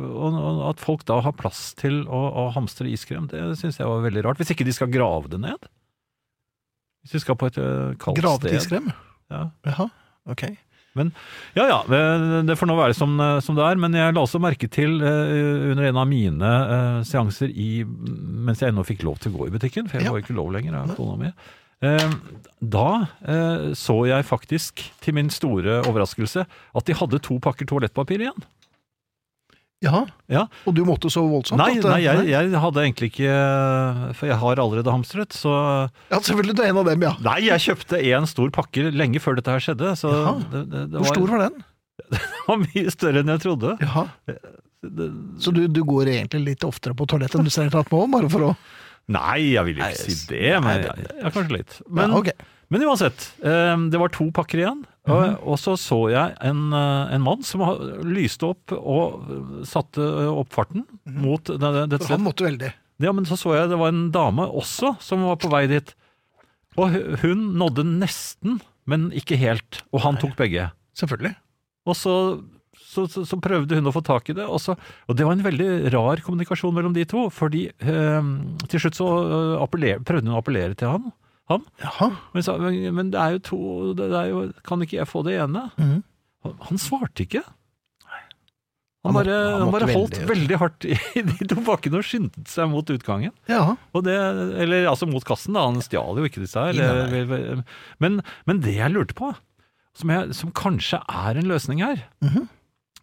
[0.07, 3.89] og, og at folk da har plass til å, å hamstre iskrem, det syns jeg
[3.89, 4.39] var veldig rart.
[4.39, 5.67] Hvis ikke de skal grave det ned.
[7.03, 8.55] Hvis de skal på et øh, kaldt Gravet sted.
[8.61, 8.87] iskrem?
[9.33, 9.49] Ja.
[9.67, 9.89] Jaha,
[10.31, 10.45] ok.
[10.95, 11.09] Men
[11.57, 11.77] ja ja,
[12.47, 13.75] det får nå være som, øh, som det er.
[13.83, 18.63] Men jeg la også merke til uh, under en av mine uh, seanser i, mens
[18.63, 20.15] jeg ennå fikk lov til å gå i butikken, for jeg Ja.
[20.15, 21.33] var ikke lov lenger av kona mi.
[21.83, 22.11] Eh,
[22.63, 22.87] da
[23.27, 28.45] eh, så jeg faktisk, til min store overraskelse, at de hadde to pakker toalettpapir igjen.
[29.83, 30.45] Jaha, Ja.
[30.65, 31.59] og du måtte så voldsomt?
[31.59, 33.33] Nei, at, eh, nei jeg, jeg hadde egentlig ikke
[34.15, 35.51] For jeg har allerede hamstret, så
[36.09, 37.11] Ja, selvfølgelig, du er en av dem, ja.
[37.21, 39.91] Nei, jeg kjøpte én stor pakke lenge før dette her skjedde.
[39.99, 41.59] Det, det, det Hvor stor var den?
[42.47, 43.75] var mye større enn jeg trodde.
[43.83, 44.07] Jaha.
[44.25, 45.05] Det,
[45.43, 48.31] Så du, du går egentlig litt oftere på toalettet enn du ser tatt må, bare
[48.31, 48.55] for å
[49.11, 51.79] nei, jeg vil jo ikke si det, men ja, kanskje litt.
[51.87, 52.47] Men, ja, okay.
[52.73, 54.85] men uansett, eh, det var to pakker igjen.
[55.05, 57.61] Og, og så så jeg en, eh, en mann som
[58.09, 59.27] lyste opp og
[59.69, 62.71] satte opp farten mot det, det, dette han måtte veldig.
[63.03, 65.93] Ja, men så så jeg det var en dame også som var på vei dit.
[66.79, 69.83] Og hun nådde nesten, men ikke helt.
[69.93, 70.69] Og han tok begge.
[70.97, 71.35] Selvfølgelig.
[71.85, 72.15] Og så,
[72.95, 75.35] så, så, så prøvde hun å få tak i det, og, så, og det var
[75.35, 77.27] en veldig rar kommunikasjon mellom de to.
[77.35, 78.31] Fordi eh,
[78.71, 81.11] til slutt så eh, appeller, prøvde hun å appellere til han.
[81.51, 81.67] han
[82.33, 83.59] men, sa, men, men det er jo to
[83.99, 85.67] det er jo, Kan ikke jeg få det ene?
[85.77, 85.99] Mm.
[86.47, 87.43] Han, han svarte ikke.
[89.05, 91.99] Han Han bare, måtte- han han bare holdt veldig- veldig hardt i de to bakkene
[91.99, 93.29] og skyndte seg mot utgangen.
[93.45, 93.75] Ja.
[93.93, 94.15] Det,
[94.63, 95.67] eller altså mot kassen, da.
[95.67, 97.61] Han stjal jo ikke disse her.
[98.01, 98.17] Men,
[98.49, 99.29] men det jeg lurte på,
[99.95, 102.47] som, jeg, som kanskje er en løsning her Mhm.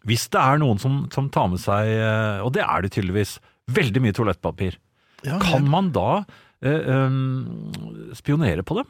[0.07, 3.37] Hvis det er noen som, som tar med seg, eh, og det er det tydeligvis,
[3.71, 4.75] veldig mye toalettpapir,
[5.23, 6.25] ja kan man da
[6.63, 7.71] eh, um,
[8.17, 8.89] spionere på dem?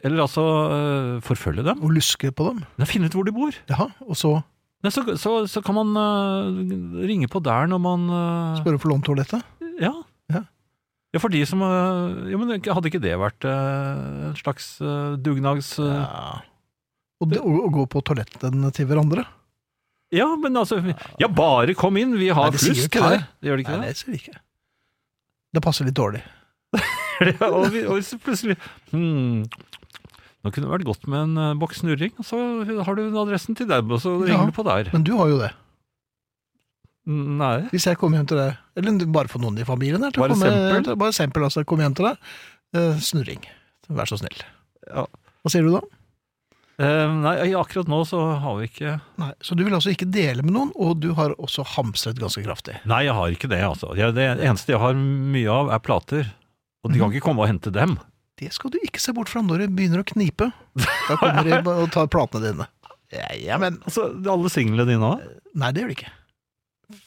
[0.00, 0.40] Eller altså
[0.72, 1.82] eh, forfølge dem?
[1.84, 2.62] Og luske på dem.
[2.80, 3.52] Ja, Finne ut hvor de bor?
[3.68, 4.38] Ja, Og så
[4.84, 8.92] Nei, så, så, så kan man eh, ringe på der når man eh, spørre for
[8.92, 9.44] lånt toalettet.
[9.80, 9.92] Ja.
[10.32, 10.42] Ja.
[11.14, 14.74] Ja, for de som ja, men Hadde ikke det vært en slags
[15.24, 15.74] dugnags...
[15.80, 16.34] eh, Ja.
[17.22, 19.22] Og, det, og, og gå på toalettene til hverandre.
[20.12, 20.78] Ja, men altså
[21.18, 23.10] Ja, bare kom inn, vi har Nei, det sier jo flust ikke her.
[23.16, 23.26] det.
[23.40, 23.88] Det gjør det ikke Nei, det?
[23.94, 24.40] det ser jeg ikke.
[25.54, 26.22] Det passer litt dårlig.
[27.54, 28.56] og, vi, og så plutselig
[28.90, 29.44] hmm,
[30.44, 32.38] Nå kunne det vært godt med en uh, boks snurring, og så
[32.84, 34.42] har du adressen til deg, og så Ja.
[34.44, 34.90] du på der.
[34.92, 35.52] Men du har jo det.
[37.06, 37.68] Nei.
[37.72, 40.26] Hvis jeg kommer hjem til deg, eller bare for noen i familien her, til å
[40.26, 40.96] Bare komme- eksempel?
[41.00, 41.64] Bare eksempel, altså.
[41.68, 42.16] Kom hjem til deg.
[42.74, 43.44] Eh, snurring.
[43.88, 44.36] Vær så snill.
[44.88, 45.04] Ja.
[45.44, 45.82] Hva sier du da?
[46.78, 50.42] Eh, nei, akkurat nå så har vi ikke Nei, Så du vil altså ikke dele
[50.42, 52.80] med noen, og du har også hamstret ganske kraftig.
[52.90, 53.92] Nei, jeg har ikke det, altså.
[53.94, 56.32] Jeg, det eneste jeg har mye av, er plater.
[56.82, 57.14] Og de kan Mhm.
[57.14, 57.98] ikke komme og hente dem.
[58.36, 60.50] Det skal du ikke se bort fra når det begynner å knipe.
[61.08, 62.66] Da kommer de og tar platene dine.
[63.14, 65.22] Ja, ja, men Altså, alle singlene dine òg?
[65.54, 66.10] Nei, det gjør de ikke.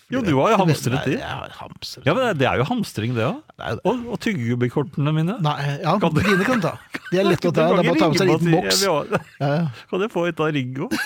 [0.08, 1.18] Jo, du har jo hamstret de.
[1.20, 3.42] Ja, men det, det er jo hamstring, det òg.
[3.58, 3.82] Det er det.
[3.92, 5.36] Og, og tyggegummikortene mine.
[5.44, 6.78] Nei, ja, Kan du- dine kan ta.
[7.12, 7.66] De er lette å ta.
[7.68, 8.80] Det er bare å ta med seg en liten boks.
[8.86, 8.96] Ja,
[9.44, 9.66] ja.
[9.92, 10.88] Kan jeg få et av Ringo?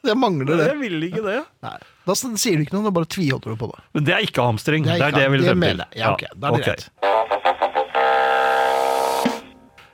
[0.00, 0.66] Jeg mangler det.
[0.70, 1.40] Jeg vil ikke det.
[1.60, 1.74] Nei.
[2.08, 3.82] Da sier du ikke noe, da bare tviholder du på det.
[3.92, 4.86] Men det er ikke hamstring.
[4.86, 5.82] Det er, ikke- det jeg vil frem til.
[6.00, 6.72] Ja, ok, da er det okay.
[6.72, 6.88] greit.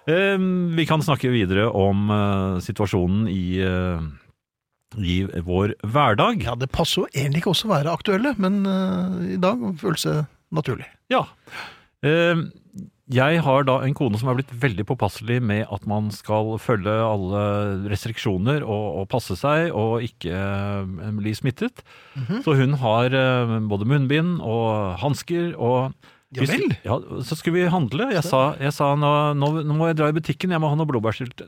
[0.06, 3.98] Um, vi kan snakke videre om uh, situasjonen i, eh,
[4.94, 6.44] i vår hverdag.
[6.46, 10.06] Ja, det passer jo egentlig ikke også å være aktuelle, men uh, i dag føles
[10.06, 10.20] det
[10.54, 10.86] naturlig.
[11.12, 11.24] Ja.
[12.06, 12.46] Uh,
[13.06, 16.90] jeg har da en kone som er blitt veldig påpasselig med at man skal følge
[16.90, 17.42] alle
[17.92, 21.84] restriksjoner og, og passe seg og ikke uh, bli smittet.
[22.18, 22.42] Mhm.
[22.46, 25.94] Så hun har uh, både munnbind og hansker og
[26.34, 26.72] Ja vel?
[26.82, 28.10] Ja, så skulle vi handle.
[28.10, 30.90] Jeg sa, jeg sa nå, nå, må jeg dra i butikken, jeg må ha noe
[30.90, 31.44] blåbærsylt.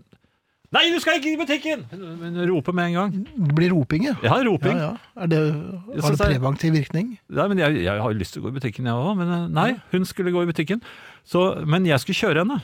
[0.76, 1.86] Nei, du skal ikke i butikken!
[2.20, 3.12] Men roper med en gang.
[3.24, 4.12] Det blir roping, ja.
[4.20, 4.76] Ja, roping.
[4.76, 4.90] ja.
[5.16, 5.38] Er det,
[6.04, 7.14] har det preventiv virkning?
[7.32, 9.14] Nei, men jeg, jeg har jo lyst til å gå i butikken, jeg òg.
[9.16, 10.82] Men eh, nei, hun skulle gå i butikken.
[11.24, 12.60] Så, men jeg skulle kjøre henne.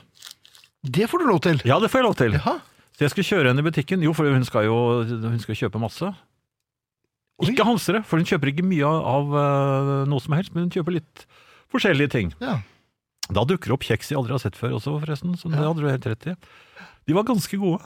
[0.85, 1.63] Det får du lov til.
[1.65, 2.37] Ja, det får jeg lov til.
[2.37, 2.59] Jaha.
[2.95, 4.05] Så jeg skulle kjøre henne i butikken.
[4.05, 4.77] Jo, for hun skal jo
[5.25, 6.13] hun skal kjøpe masse.
[7.41, 7.49] Oi.
[7.51, 10.75] Ikke hamstere, for hun kjøper ikke mye av, av eh, noe som helst, men hun
[10.77, 11.25] kjøper litt
[11.73, 12.37] forskjellige ting.
[12.45, 12.61] Ja.
[13.33, 15.33] Da dukker det opp kjeks jeg aldri har sett før også, forresten.
[15.41, 16.37] Så det hadde du helt rett i.
[17.09, 17.81] De var ganske gode.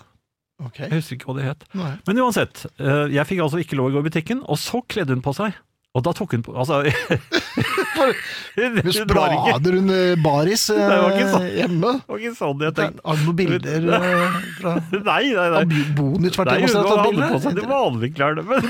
[0.59, 0.89] Okay.
[0.89, 1.65] Jeg husker ikke hva det het.
[1.79, 1.93] Nei.
[2.09, 5.15] Men uansett, eh, jeg fikk altså ikke lov å gå i butikken, og så kledde
[5.15, 5.55] hun på seg.
[5.97, 6.83] Og da tok hun på Altså
[8.85, 9.89] Du sprader hun
[10.23, 11.47] baris eh, Det var ikke sånn.
[11.57, 11.93] hjemme?
[11.97, 13.01] det var ikke sånn jeg tenkte.
[13.09, 15.47] Har du noen bilder eh, fra Nei, nei, nei.
[15.49, 17.73] Av at hun jeg måtte ha tatt hadde på seg de bilde?
[17.73, 18.45] vanlige klærne.
[18.45, 18.61] Men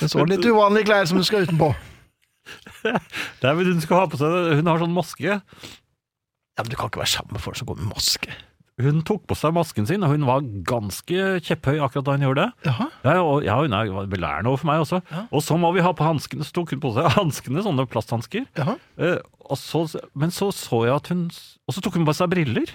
[0.00, 1.68] Det så litt uvanlige klær som du skal utenpå.
[3.42, 5.36] Nei, men hun skal ha på seg Hun har sånn maske.
[6.56, 8.34] Ja, men Du kan ikke være sammen med folk som går med maske.
[8.82, 12.46] Hun tok på seg masken sin, og hun var ganske kjepphøy akkurat da hun gjorde
[12.46, 12.70] det.
[12.70, 12.86] Jaha.
[13.04, 15.02] Ja, og, ja hun er belærende overfor meg også.
[15.12, 15.26] Ja.
[15.30, 18.48] Og så må vi ha på hanskene, så tok hun på seg hanskene, sånne plasthansker.
[18.56, 19.18] Eh,
[19.60, 19.84] så,
[20.16, 22.72] men så så jeg at hun Og så tok hun på seg briller.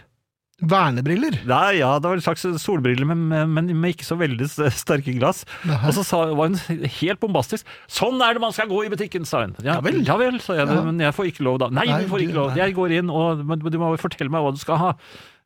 [0.57, 1.35] Vernebriller.
[1.45, 5.43] Nei, ja, det var en slags solbriller, men, men med ikke så veldig sterke glass.
[5.63, 5.85] Jaha.
[5.91, 6.57] Og så sa, var hun
[6.97, 7.63] helt bombastisk.
[7.87, 9.53] 'Sånn er det man skal gå i butikken', sa hun.
[9.61, 10.01] Ja, Ja vel.
[10.03, 10.81] ja vel, sa jeg, Ja.
[10.81, 11.69] men jeg får ikke lov da.
[11.69, 12.49] Nei, Nei, du får ikke lov.
[12.55, 12.57] nei.
[12.65, 14.95] Jeg går inn, og men du må fortelle meg hva du skal ha.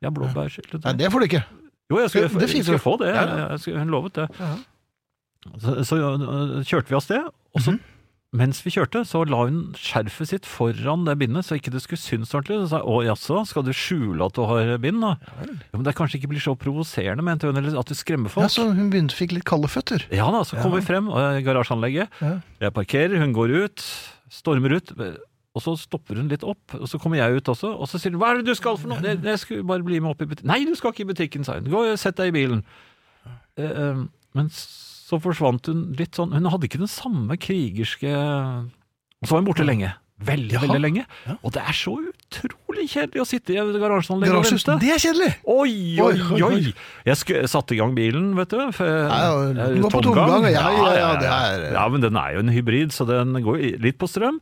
[0.01, 0.79] Ja, blåbærskilt.
[0.83, 1.43] Nei, det får du ikke.
[1.91, 3.11] Jo, jeg skulle, Det- det jeg få det.
[3.13, 4.29] Jeg skulle, hun lovet det.
[5.59, 7.23] Så, så øh, kjørte vi av sted,
[7.55, 7.79] og så, Mhm.
[8.31, 11.99] Mens vi kjørte, så la hun skjerfet sitt foran det bindet, så ikke det skulle
[11.99, 12.61] synes ordentlig.
[12.61, 15.17] Så sa jeg, å jaså, skal du skjule at du har bind da?
[15.27, 18.45] Ja, men det kanskje ikke blir så provoserende, mente hun, eller at du skremmer folk.
[18.47, 20.05] Ja, så hun begynte, fikk litt kalde føtter.
[20.15, 20.85] Ja da, så kommer Ja.
[20.85, 22.07] vi frem, i garasjeanlegget.
[22.23, 22.31] Ja.
[22.63, 23.83] Jeg parkerer, hun går ut,
[24.31, 24.95] stormer ut.
[25.53, 28.13] og så stopper hun litt opp, og så kommer jeg ut også, og så sier
[28.13, 29.03] hun 'hva er det du skal for noe'?
[29.03, 30.47] Jeg, jeg skulle bare bli med opp i butikken.
[30.47, 31.65] 'Nei, du skal ikke i butikken', sa hun.
[31.67, 32.63] 'Gå og sett deg i bilen'.
[33.57, 34.47] Eh, eh, men
[35.11, 39.49] så forsvant hun litt sånn Hun hadde ikke den samme krigerske Og så var hun
[39.51, 39.91] borte lenge.
[40.21, 40.67] Veldig, Jaha.
[40.69, 41.03] veldig lenge.
[41.25, 41.33] Ja.
[41.41, 44.75] Og det er så utrolig kjedelig å sitte i garasjeanlegget og vente.
[44.83, 45.29] det er kjedelig!
[45.49, 46.73] Oi, oi, Oi, oi.
[47.07, 48.59] Jeg satte i gang bilen, vet du.
[48.77, 49.17] For, Ja,
[49.49, 52.53] ja, eh, på tomgang, ja, ja, ja, det er- ja, men den er jo en
[52.53, 54.37] hybrid, så den går litt på strøm.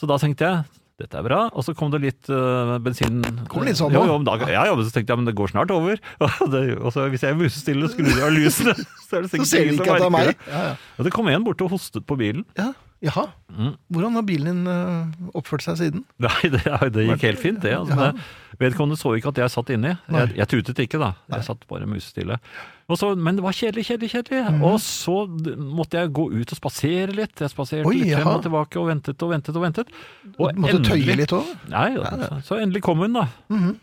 [0.00, 0.64] Så da tenkte jeg
[0.98, 4.16] dette er bra, og så kom det litt uh, bensin Kom litt sånn jo, nå.
[4.16, 6.00] jo, da, Ja, ja, men så tenkte jeg men det går snart over.
[6.26, 8.74] Og, det, og så hvis jeg er musestille og skrur av lysene,
[9.06, 10.42] så er det Så sikkert ser de ingen ikke som at det er merker meg.
[10.42, 10.52] det.
[10.56, 10.92] Ja, ja.
[10.98, 12.42] Og det kom en bort og hostet på bilen.
[12.58, 12.72] Ja,
[13.06, 13.28] jaha.
[13.54, 13.70] Mm.
[13.94, 16.02] Hvordan har bilen din eh, oppført seg siden?
[16.26, 16.64] Nei, det,
[16.96, 17.76] det gikk helt fint, det.
[17.78, 18.10] Altså,
[18.58, 19.94] vedkommende så ikke at jeg satt inni.
[20.10, 21.12] Jeg, jeg tutet ikke, da.
[21.30, 22.40] Jeg satt bare musestille.
[22.88, 24.38] Og så, men det var kjedelig, kjedelig, kjedelig.
[24.54, 24.62] Mm.
[24.64, 25.14] Og så
[25.60, 27.34] måtte jeg gå ut og spasere litt.
[27.44, 29.90] Jeg spaserte Oi, litt frem og tilbake og ventet og ventet og ventet.
[30.38, 31.50] Og Du måtte tøye litt òg?
[31.68, 33.26] Nei, så, så endelig kom hun, da.
[33.52, 33.74] Mhm.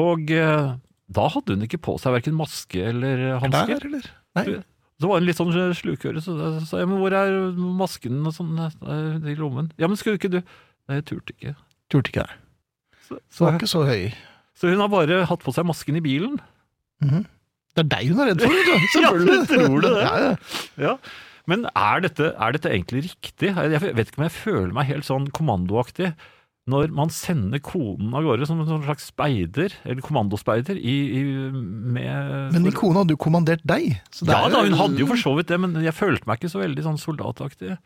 [0.00, 0.68] Og eh,
[1.10, 3.88] da hadde hun ikke på seg verken maske eller hansker.
[4.36, 4.60] Der.
[5.00, 6.36] Så var hun litt sånn slukøre, så
[6.68, 9.72] sa jeg men hvor er masken og sånn eh, i lommen?
[9.80, 11.52] Ja, men skulle ikke du Nei, jeg turte ikke.
[11.92, 12.38] Turte ikke nei.
[13.06, 14.08] Så, Så var ikke så høy.
[14.58, 16.40] Så hun har bare hatt på seg masken i bilen.
[17.00, 17.28] Mhm.
[17.76, 19.38] Det er deg hun er redd for, Selvfølgelig!
[19.38, 20.04] Ja, tror du det.
[20.04, 20.34] Ja,
[20.84, 20.96] ja.
[21.50, 23.54] Men er dette, er dette egentlig riktig?
[23.54, 26.12] Jeg vet ikke om jeg føler meg helt sånn kommandoaktig
[26.70, 31.22] når man sender konen av gårde som en sånn slags speider, eller kommandospeider, i, i,
[31.50, 33.96] med Men din kone hadde jo kommandert deg.
[34.28, 36.62] Ja da, hun hadde jo for så vidt det, men jeg følte meg ikke så
[36.62, 37.78] veldig sånn soldataktig.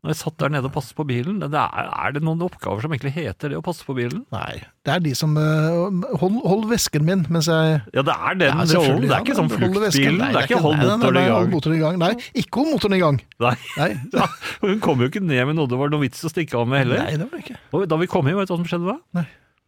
[0.00, 2.80] Når jeg satt der nede og passet på bilen, det er, er det noen oppgaver
[2.80, 4.22] som egentlig heter det å passe på bilen?
[4.32, 5.90] Nei, det er de som uh,
[6.22, 9.04] hold, hold vesken min mens jeg Ja, det er den rollen.
[9.04, 10.22] Det er ikke sånn hold fluktbilen.
[10.24, 11.52] Det er ikke hold motoren i hold gang.
[11.52, 12.00] motoren i gang.
[12.00, 13.20] Nei, ikke hold motoren i gang.
[13.44, 13.52] Nei.
[13.76, 13.90] Nei,
[14.22, 14.30] Ja,
[14.64, 16.86] hun kom jo ikke ned med noe det var noe vits å stikke av med
[16.86, 17.04] heller.
[17.04, 17.60] nei det var det ikke.
[17.76, 18.96] Og da vi kom hjem, vet du hva som skjedde da?
[19.20, 19.26] Nei.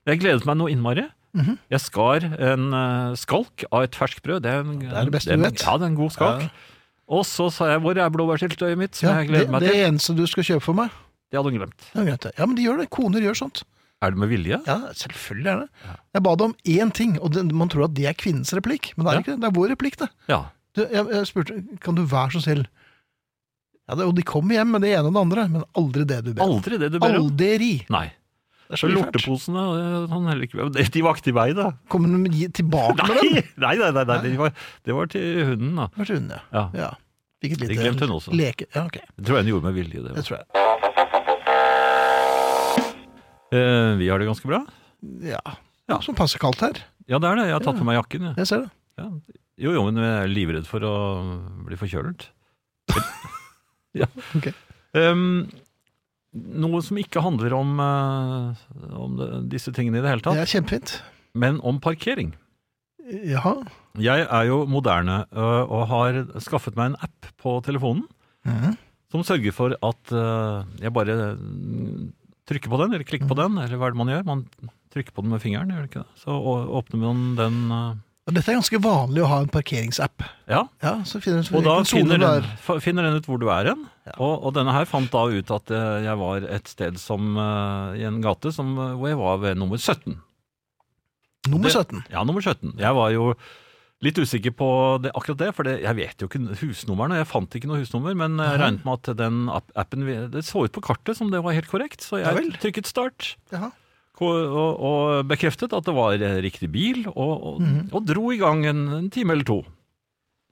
[0.08, 1.04] Jeg gledet meg noe innmari.
[1.36, 1.54] Mhm.
[1.76, 4.42] Jeg skar en uh, skalk av et ferskbrød.
[4.44, 5.60] Det er, en, Det er det beste en- du vet.
[5.64, 6.48] Ja, det er en god skalk.
[6.48, 6.68] Ja.
[7.08, 9.74] Og så sa jeg 'hvor er blåbærsyltetøyet mitt', som Ja, jeg det, gleder meg det
[9.74, 10.90] eneste du skal kjøpe for meg.
[11.30, 11.82] Det hadde hun glemt.
[11.94, 12.32] Ja, greit det.
[12.38, 12.90] ja, men de gjør det.
[12.90, 13.62] Koner gjør sånt.
[14.02, 14.60] Er det med vilje?
[14.66, 15.68] Ja, selvfølgelig er det.
[16.14, 18.92] Jeg ba deg om én ting, og det, man tror at det er kvinnens replikk,
[18.96, 19.20] men det er Ja.
[19.20, 19.40] ikke det.
[19.40, 20.08] Det er vår replikk, det.
[20.28, 20.44] Ja.
[20.74, 22.66] Du, jeg, jeg spurte kan du være så snill
[23.88, 26.24] ja, det, Og de kommer hjem med det ene og det andre, men aldri det
[26.24, 26.50] du ber om.
[26.56, 27.26] Aldri det du ber om.
[27.26, 27.84] Aldri!
[27.90, 28.12] Nei.
[28.72, 29.62] Det er Så lorteposene
[30.08, 31.66] han heller ikke De var ikke til meg, da.
[31.92, 33.34] Kommer de tilbake med dem?
[33.66, 34.54] Nei, nei, nei, nei, det, var,
[34.88, 35.88] det var til hunden, da.
[35.92, 36.64] Det var til hunden, Ja.
[36.80, 36.90] Ja.
[37.42, 38.32] Fikk et Det glemte hun også.
[38.38, 38.68] leke.
[38.72, 39.02] Ja, okay.
[39.18, 40.02] Det tror jeg hun gjorde med vilje.
[40.06, 40.46] Det, Det tror jeg.
[43.52, 44.62] Eh, vi har det ganske bra.
[45.26, 45.40] Ja.
[45.90, 45.98] Ja.
[46.00, 46.78] Som passer kaldt her.
[47.10, 47.48] Ja, det er det.
[47.50, 48.30] Jeg har tatt på meg jakken.
[48.30, 48.38] Jeg.
[48.40, 48.70] Jeg ser det.
[49.02, 49.08] Ja.
[49.66, 50.94] Jo, jo, men jeg er livredd for å
[51.66, 52.30] bli forkjølet.
[54.00, 54.08] ja.
[54.38, 54.48] Ok.
[54.96, 55.26] Ehm,
[56.32, 58.62] noe som ikke handler om, eh,
[58.96, 59.18] om
[59.52, 60.38] disse tingene i det hele tatt.
[60.38, 61.00] Det er kjempefint.
[61.34, 62.34] men om parkering.
[63.02, 63.56] Jaha.
[64.00, 68.06] Jeg er jo moderne øh, og har skaffet meg en app på telefonen
[68.46, 68.76] mm.
[69.12, 72.12] som sørger for at øh, jeg bare mm,
[72.48, 74.24] trykker på den, eller klikker på den, eller hva er det man gjør?
[74.28, 74.46] Man
[74.94, 76.22] trykker på den med fingeren, gjør det ikke det?
[76.22, 76.38] Så
[76.78, 77.60] åpner man den
[78.30, 80.22] Dette er ganske vanlig å ha en parkeringsapp.
[80.46, 82.80] Ja, Ja, så finner du og da finner den, er.
[82.80, 83.82] finner den ut hvor du er hen.
[84.06, 84.12] Ja.
[84.18, 87.98] Og, og denne her fant da ut at øh, jeg var et sted som øh,
[88.00, 90.16] i en gate som, øh, hvor jeg var ved nummer 17.
[91.48, 92.02] Nummer det- 17.
[92.10, 92.74] Ja, nummer 17.
[92.78, 93.34] Jeg var jo
[94.02, 94.68] litt usikker på
[95.02, 97.20] det, akkurat det, for det, jeg vet jo ikke husnummerne.
[97.20, 99.44] Jeg fant ikke noe husnummer, men jeg regnet med at den
[99.78, 102.86] appen Det så ut på kartet som det var helt korrekt, så jeg ja trykket
[102.90, 103.36] start.
[103.54, 103.70] Jaha.
[104.22, 107.88] Og, og bekreftet at det var eh, riktig bil, og, og, Mhm.
[107.92, 109.62] og dro i gang en, en time eller to.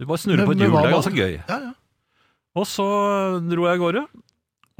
[0.01, 1.35] Du bare snurrer på et hjul, det er ganske gøy.
[1.49, 1.73] Ja, ja.
[2.59, 2.87] Og så
[3.47, 4.03] dro jeg av gårde.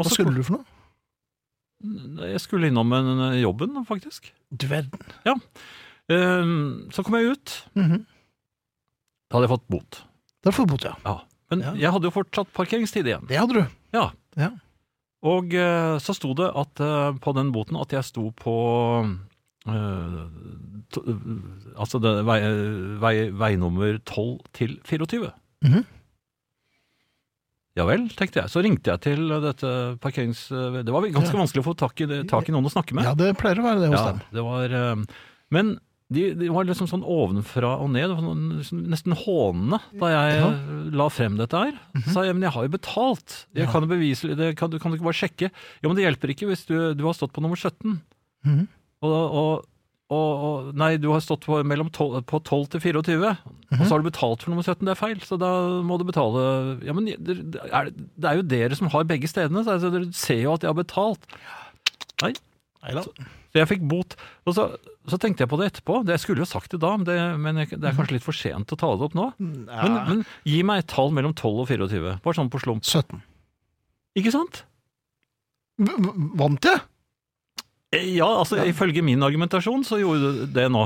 [0.01, 2.27] Og Hva skulle du for noe?
[2.29, 4.33] Jeg skulle innom en, jobben, faktisk.
[4.53, 5.01] Du verden.
[6.11, 7.55] Ehm, Så kom jeg ut.
[7.79, 8.05] Mhm.
[9.31, 10.01] Da hadde jeg fått bot.
[10.43, 10.95] Da hadde du bot, ja.
[11.07, 11.21] Ja.
[11.51, 11.73] Men Ja.
[11.75, 13.27] jeg hadde jo fortsatt parkeringstid igjen.
[13.29, 13.67] Det hadde du.
[13.95, 14.11] Ja.
[14.37, 14.51] Ja.
[15.23, 19.19] Og eh, så sto det at, eh, på den boten at jeg sto på
[19.69, 20.25] Uh,
[20.91, 21.03] to,
[21.77, 22.39] Altså det, vei,
[22.99, 25.31] vei, veinummer 12 til 24.
[25.63, 25.85] Mhm.
[27.79, 28.51] Ja vel, tenkte jeg.
[28.51, 29.69] Så ringte jeg til dette
[30.03, 30.49] parkerings...
[30.51, 31.39] Det var ganske Ja.
[31.45, 33.05] vanskelig å få tak i, tak i noen å snakke med.
[33.07, 34.21] Ja, det pleier å være det hos Ja, dem.
[34.35, 35.05] det var eh,
[35.55, 35.71] Men
[36.11, 40.49] de, de var liksom sånn ovenfra og ned, liksom nesten hånende da jeg Ja.
[40.99, 41.79] la frem dette her.
[42.03, 43.71] Så sa jeg men jeg har jo betalt, jeg Ja.
[43.71, 45.53] kan bevise det, kan, du kan du ikke bare sjekke?
[45.81, 48.01] Jo, men det hjelper ikke hvis du, du har stått på nummer 17.
[48.45, 48.67] Mhm.
[49.07, 49.65] Og, og,
[50.11, 53.85] og, og Nei, du har stått på, mellom 12, på 12 til 24, og Mhm.
[53.87, 54.83] så har du betalt for nummer 17.
[54.83, 55.49] Det er feil, så da
[55.87, 56.41] må du betale
[56.83, 57.37] Ja, men det
[57.71, 60.65] er, det er jo dere som har begge stedene, så altså, dere ser jo at
[60.67, 61.29] jeg har betalt.
[62.25, 62.33] Nei,
[62.83, 63.05] Neida.
[63.51, 64.15] Så jeg fikk bot.
[64.47, 64.65] Og så,
[65.11, 66.01] så tenkte jeg på det etterpå.
[66.07, 68.27] Det, jeg skulle jo sagt det da, men det, men jeg, det er kanskje litt
[68.27, 69.25] for sent å ta det opp nå.
[69.39, 72.13] Men, men gi meg et tall mellom 12 og 24.
[72.23, 72.87] Bare sånn på slump.
[72.87, 73.23] 17.
[74.19, 74.63] Ikke sant?
[75.79, 75.99] V-
[76.39, 76.83] vant jeg?
[77.93, 80.85] Ja, altså ifølge min argumentasjon så gjorde du det nå.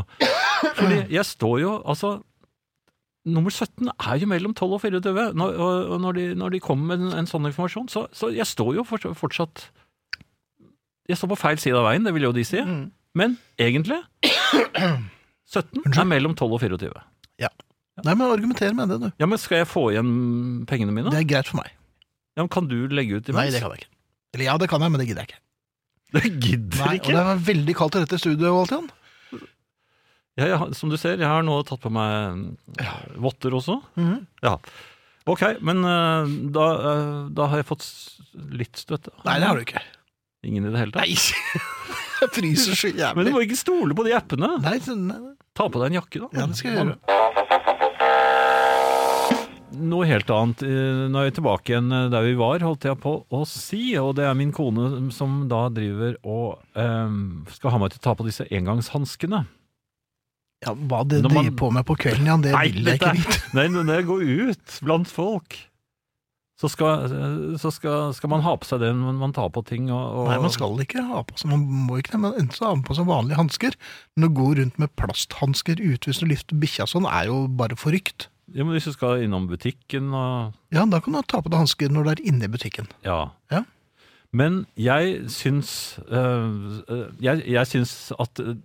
[0.79, 2.15] Fordi jeg står jo, altså
[3.25, 5.13] Nummer 17 er jo mellom 12 og 24.
[5.37, 8.45] Når, og, når, de, når de kommer med en, en sånn informasjon, så, så jeg
[8.49, 9.63] står jo fort- fortsatt
[11.09, 12.61] Jeg står på feil side av veien, det vil jo de si.
[12.61, 12.83] Mm.
[13.17, 13.97] Men egentlig
[15.49, 16.93] 17 er mellom 12 og 24.
[17.45, 17.51] Ja.
[18.05, 19.09] Nei, men argumenter med det, du.
[19.23, 20.13] Ja, men Skal jeg få igjen
[20.69, 21.13] pengene mine?
[21.15, 21.71] Det er greit for meg.
[22.35, 23.39] Ja, men Kan du legge ut imens?
[23.39, 23.93] Nei, det kan jeg ikke.
[24.35, 25.41] Eller ja, det kan jeg, men det gidder jeg ikke.
[26.15, 27.13] Det gidder Nei, og ikke.
[27.17, 28.91] det var veldig kaldt i dette studioet, Valtian.
[30.39, 33.77] Ja, jeg har- som du ser, jeg har nå tatt på meg eh, votter også.
[33.99, 34.27] Mhm.
[34.43, 34.57] Ja.
[35.27, 39.11] Ok, men eh, da, eh, da har jeg fått s- litt støtte.
[39.25, 39.83] Nei, det har du ikke.
[40.45, 41.07] Ingen i det hele tatt?
[41.07, 41.15] Nei,
[42.21, 43.33] jeg fryser så Men du jævlig.
[43.33, 44.51] må ikke stole på de appene.
[44.61, 45.33] Nei, så- nei, nei.
[45.55, 46.29] Ta på deg en jakke, da.
[46.41, 46.99] ja, det skal jeg gjøre.
[49.81, 50.63] Noe helt annet.
[50.67, 53.83] Eh, Nå er vi tilbake igjen eh, der vi var, holdt jeg på å si.
[54.01, 58.07] Og det er min kone som da driver og um, skal ha meg til å
[58.09, 59.45] ta på disse engangshanskene.
[60.65, 63.01] Ja, hva det Når man- driver på med på kvelden, Jan, det Nei, vil jeg
[63.01, 63.39] ikke vite.
[63.59, 65.59] Nei, når jeg går ut blant folk,
[66.55, 67.09] så skal,
[67.59, 69.89] så skal, skal man ha på seg det når man tar på ting.
[69.93, 72.55] Og, og Nei, man skal ikke ha på seg Man må ikke det, men enten
[72.55, 73.77] så har man på seg vanlige hansker,
[74.15, 77.77] men å gå rundt med plasthansker ute hvis du lifter bikkja sånn, er jo bare
[77.77, 78.31] forrykt.
[78.53, 81.63] Ja, men Hvis du skal innom butikken og Ja, da kan du ta på deg
[81.63, 82.87] hansker når du er inne i butikken.
[83.07, 83.31] Ja.
[83.51, 83.63] Ja.
[84.35, 86.83] Men jeg syns øh,
[87.23, 88.57] jeg, jeg syns at øh,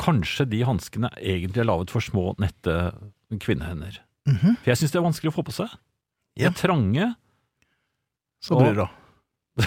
[0.00, 2.92] kanskje de hanskene egentlig er laget for små, nette
[3.40, 4.00] kvinnehender.
[4.26, 4.56] Mhm.
[4.64, 5.68] For jeg syns det er vanskelig å få på seg.
[6.38, 6.48] De Ja.
[6.50, 7.14] er trange.
[8.42, 8.88] Så blir det da.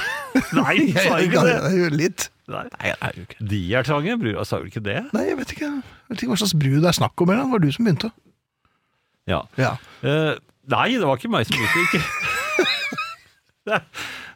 [0.56, 1.56] Nei, Jeg, sa ikke det?
[1.56, 2.28] jeg, gjør litt.
[2.52, 4.98] Nei, Nei, jeg er jo ikke De er trange, brura Sa vel ikke det?
[5.16, 5.68] Nei, jeg vet ikke.
[5.72, 7.30] Jeg vet ikke hva slags bru det er snakk om.
[7.34, 7.44] Eller?
[7.48, 8.10] Det var du som begynte.
[9.32, 9.42] Ja.
[9.62, 9.74] Ja.
[10.04, 10.36] Uh,
[10.72, 12.02] nei, det var ikke meg som utgikk.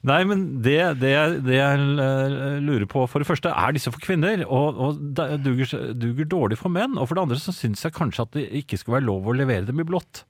[0.05, 3.89] Nei, men det, det, jeg- det jeg eh, lurer på For det første, er disse
[3.89, 4.43] for kvinner?
[4.45, 4.99] Og, og
[5.41, 6.93] duger, duger dårlig for menn?
[7.01, 9.33] Og for det andre så syns jeg kanskje at det ikke skulle være lov å
[9.33, 10.21] levere dem i blått.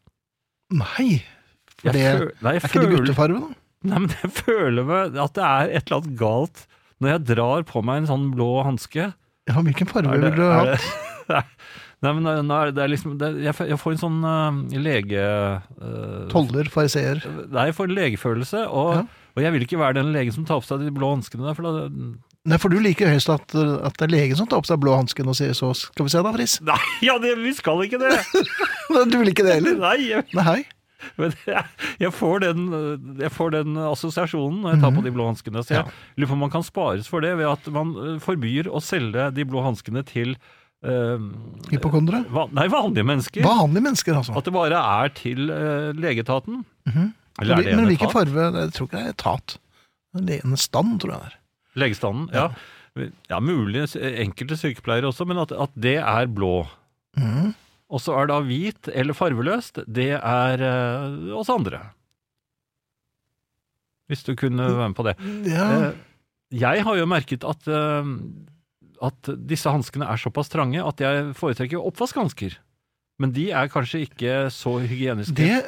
[0.71, 1.09] Nei,
[1.75, 3.51] for det føl- nei, er ikke det guttefarve, da?
[3.91, 6.63] Nei, men jeg føler meg at det er et eller annet galt
[7.03, 9.09] når jeg drar på meg en sånn blå hanske.
[9.51, 10.87] Ja, hvilken farge ville du hatt?
[12.05, 14.77] Nei, men nå er det, det er liksom det, jeg, jeg får en sånn uh,
[14.85, 15.25] lege...
[15.81, 17.21] Uh, Toller, fariseer.
[17.49, 19.03] Nei, jeg får en legefølelse, og, Ja.
[19.35, 21.57] og jeg vil ikke være den legen som tar på seg de blå hanskene der,
[21.57, 21.89] for da
[22.45, 24.93] Nei, for du liker høyest at, at det er legen som tar på seg blå
[24.93, 26.59] hansken og sier så skal vi se da, Friis.
[26.69, 26.77] Nei,
[27.07, 28.13] ja, det, vi skal ikke det!
[29.09, 29.79] Du vil ikke det heller?
[29.81, 30.59] Nei, jeg, Nei,
[31.17, 31.63] men jeg,
[32.05, 32.67] jeg, får den,
[33.23, 35.63] jeg får den assosiasjonen når jeg tar på de blå hanskene.
[35.65, 35.89] Så jeg Mhm.
[35.89, 36.21] Ja.
[36.21, 39.31] lurer på om man kan spares for det ved at man eh, forbyr å selge
[39.35, 40.35] de blå hanskene til
[40.85, 41.25] eh,
[41.73, 42.23] Hypokondere.
[42.33, 43.45] Van, Nei, vanlige mennesker.
[43.45, 44.35] Vanlige mennesker, altså.
[44.37, 45.49] At det bare er til
[45.97, 46.63] legetaten.
[46.87, 47.11] Mhm.
[47.41, 48.45] Eller er det Men hvilken farge?
[48.55, 49.57] Jeg tror ikke det er etat.
[50.15, 51.37] En stand, tror jeg det er.
[51.75, 52.47] Legestanden, ja.
[53.27, 56.61] Ja, mulig enkelte sykepleiere også, men at, at det er blå.
[57.19, 57.51] Mm.
[57.91, 61.81] Og så er da hvit eller farveløst, det er uh, oss andre.
[64.09, 65.15] Hvis du kunne være med på det.
[65.49, 65.93] Ja, Eh,
[66.61, 68.09] jeg har jo merket at, eh,
[69.03, 72.57] at disse hanskene er såpass trange at jeg foretrekker oppvaskhansker.
[73.21, 75.35] Men de er kanskje ikke så hygieniske.
[75.35, 75.61] det,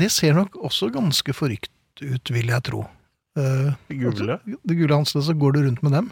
[0.00, 2.86] det ser nok også ganske forrykt ut, vil jeg tro.
[3.38, 4.38] Eh, gule.
[4.46, 6.08] De gule hanskene, så går du rundt med dem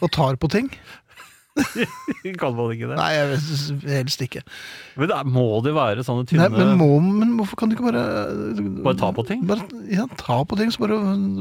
[0.00, 0.68] og tar på ting.
[2.40, 2.96] kan man ikke det?
[2.98, 4.42] Nei, jeg vet- helst ikke.
[5.00, 7.88] Men da må det være sånne tynne Nei, men, må, men hvorfor kan du ikke
[7.88, 8.04] bare
[8.86, 9.42] Bare ta på ting?
[9.48, 11.00] Bare, ja, ta på ting, så bare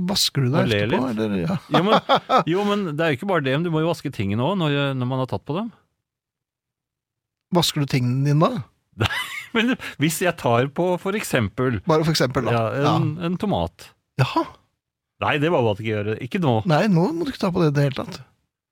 [0.09, 1.11] vasker du deg etterpå.
[1.13, 1.59] Eller, ja.
[1.75, 2.17] jo, men,
[2.53, 3.55] jo, men det er jo ikke bare det.
[3.57, 5.69] men Du må jo vaske tingene òg når, når man har tatt på dem.
[7.55, 9.09] Vasker du tingene dine da?
[9.55, 12.51] Men hvis jeg tar på for eksempel Bare for eksempel, da.
[12.53, 13.87] ja, en, en tomat
[14.21, 14.43] Jaha.
[15.23, 16.13] Nei, det var bare at jeg ikke gjøre.
[16.23, 16.51] Ikke nå.
[16.69, 18.19] Nei, nå må du ikke ta på det i det hele tatt.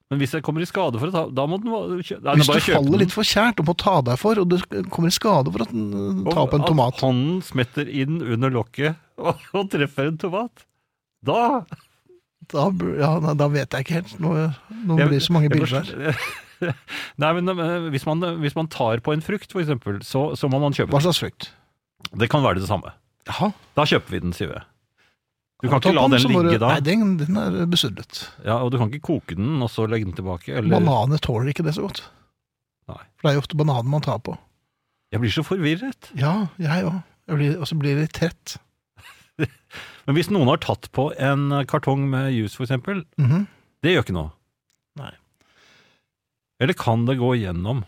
[0.07, 2.61] Men hvis jeg kommer i skade for å ta Da må den Nei, Hvis du
[2.63, 4.55] faller litt for kjært og må ta deg for, og du
[4.93, 5.67] kommer i skade for å
[6.29, 10.63] ta opp en tomat At hånden smetter inn under lokket og, og treffer en tomat.
[11.25, 11.65] Da
[12.53, 14.13] da, ja, da vet jeg ikke helt.
[14.23, 14.33] Nå,
[14.87, 16.21] nå Jeg- blir det så mange bilder her.
[17.21, 20.61] Nei, men eh, hvis man, hvis man tar på en frukt, eksempel, så, så må
[20.63, 20.95] man kjøpe den.
[20.95, 21.49] Hva slags frukt?
[22.17, 22.93] Det kan være det samme.
[23.27, 23.51] Jaha.
[23.77, 24.61] Da kjøper vi den, sier vi.
[25.57, 26.67] Du kan ikke la den ligge du- da.
[26.75, 28.27] Nei, den, den er besudlet.
[28.45, 30.53] Ja, og du kan ikke koke den og så legge den tilbake.
[30.53, 32.03] Eller Bananer tåler ikke det så godt.
[32.87, 33.01] Nei.
[33.17, 34.37] For det er jo ofte bananer man tar på.
[35.11, 36.11] Jeg blir så forvirret.
[36.19, 37.01] Ja, jeg òg.
[37.27, 38.57] Og så blir jeg litt trett.
[40.07, 43.47] Men hvis noen har tatt på en kartong med juice, for eksempel, -hmm.
[43.83, 44.31] det gjør ikke noe.
[44.95, 45.11] Nei.
[46.61, 47.83] Eller kan det gå igjennom?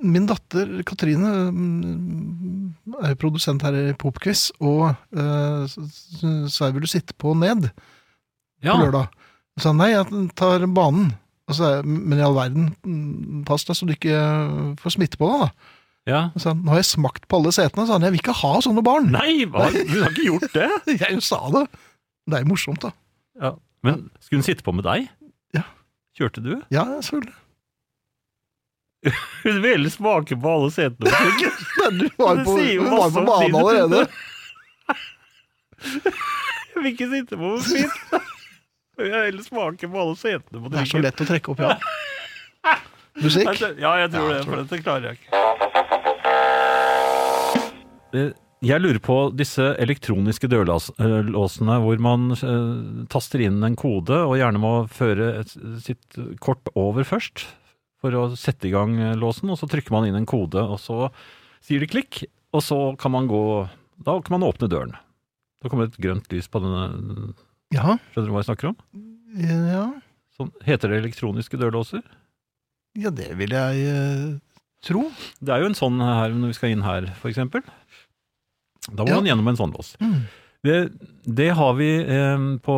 [0.00, 2.74] Min datter Katrine mm,
[3.04, 7.34] er produsent her i Popquiz, og uh, s- s- sa jeg vil du sitte på
[7.36, 7.68] ned
[8.64, 9.10] Ja, på lørdag.
[9.58, 11.10] Hun sa nei, jeg tar banen.
[11.48, 14.16] Og så men i all verden, mm, pass deg så du ikke
[14.80, 15.74] får smitte på deg, da.
[16.10, 16.20] ja.
[16.40, 18.84] Så nå har jeg smakt på alle setene, sa han, jeg vil ikke ha sånne
[18.84, 19.10] barn.
[19.14, 19.68] Nei, hva?
[19.72, 20.68] du har ikke gjort det?
[21.04, 21.66] Jeg sa det.
[22.28, 22.90] Det er jo morsomt, da.
[23.40, 23.52] Ja.
[23.84, 25.06] Men skulle hun sitte på med deg?
[25.56, 25.62] Ja.
[26.18, 26.54] Kjørte du?
[26.74, 27.36] Ja, selvfølgelig.
[29.44, 31.12] Hun ville smake på alle setene.
[31.82, 34.00] Men du var jo på, sier var på banen allerede.
[35.78, 37.90] Jeg vil ikke sitte på noe min.
[38.98, 41.60] Jeg vil heller smake på alle setene på Det er så lett å trekke opp,
[41.62, 41.74] ja.
[43.18, 43.48] Musikk?
[43.82, 45.30] Ja, jeg tror det, for dette klarer jeg ikke.
[48.14, 48.28] Eh,
[48.66, 54.58] Jeg lurer på disse elektroniske dørlåsene hvor man eh, taster inn en kode og gjerne
[54.62, 55.44] må føre
[55.82, 57.46] sitt kort over først
[58.02, 60.78] for å sette i gang eh, låsen, og så trykker man inn en kode, og
[60.82, 61.08] så
[61.64, 62.22] sier det klikk,
[62.54, 63.42] og så kan man gå
[64.04, 64.92] Da kan man åpne døren.
[65.60, 67.34] Da kommer det et grønt lys på denne
[67.74, 67.96] Ja.
[68.14, 68.76] Skjønner du hva jeg snakker om?
[69.42, 69.86] Ja,
[70.38, 72.02] Sånn, heter det elektroniske dørlåser?
[72.98, 74.38] ja det vil jeg eh,
[74.86, 75.02] tro.
[75.42, 77.62] Det er jo en sånn her når vi skal inn her, for eksempel.
[78.88, 79.18] Da må Ja.
[79.18, 79.96] man gjennom en sånn lås.
[80.00, 80.22] Mm.
[80.64, 80.76] Det,
[81.26, 82.76] det har vi eh, på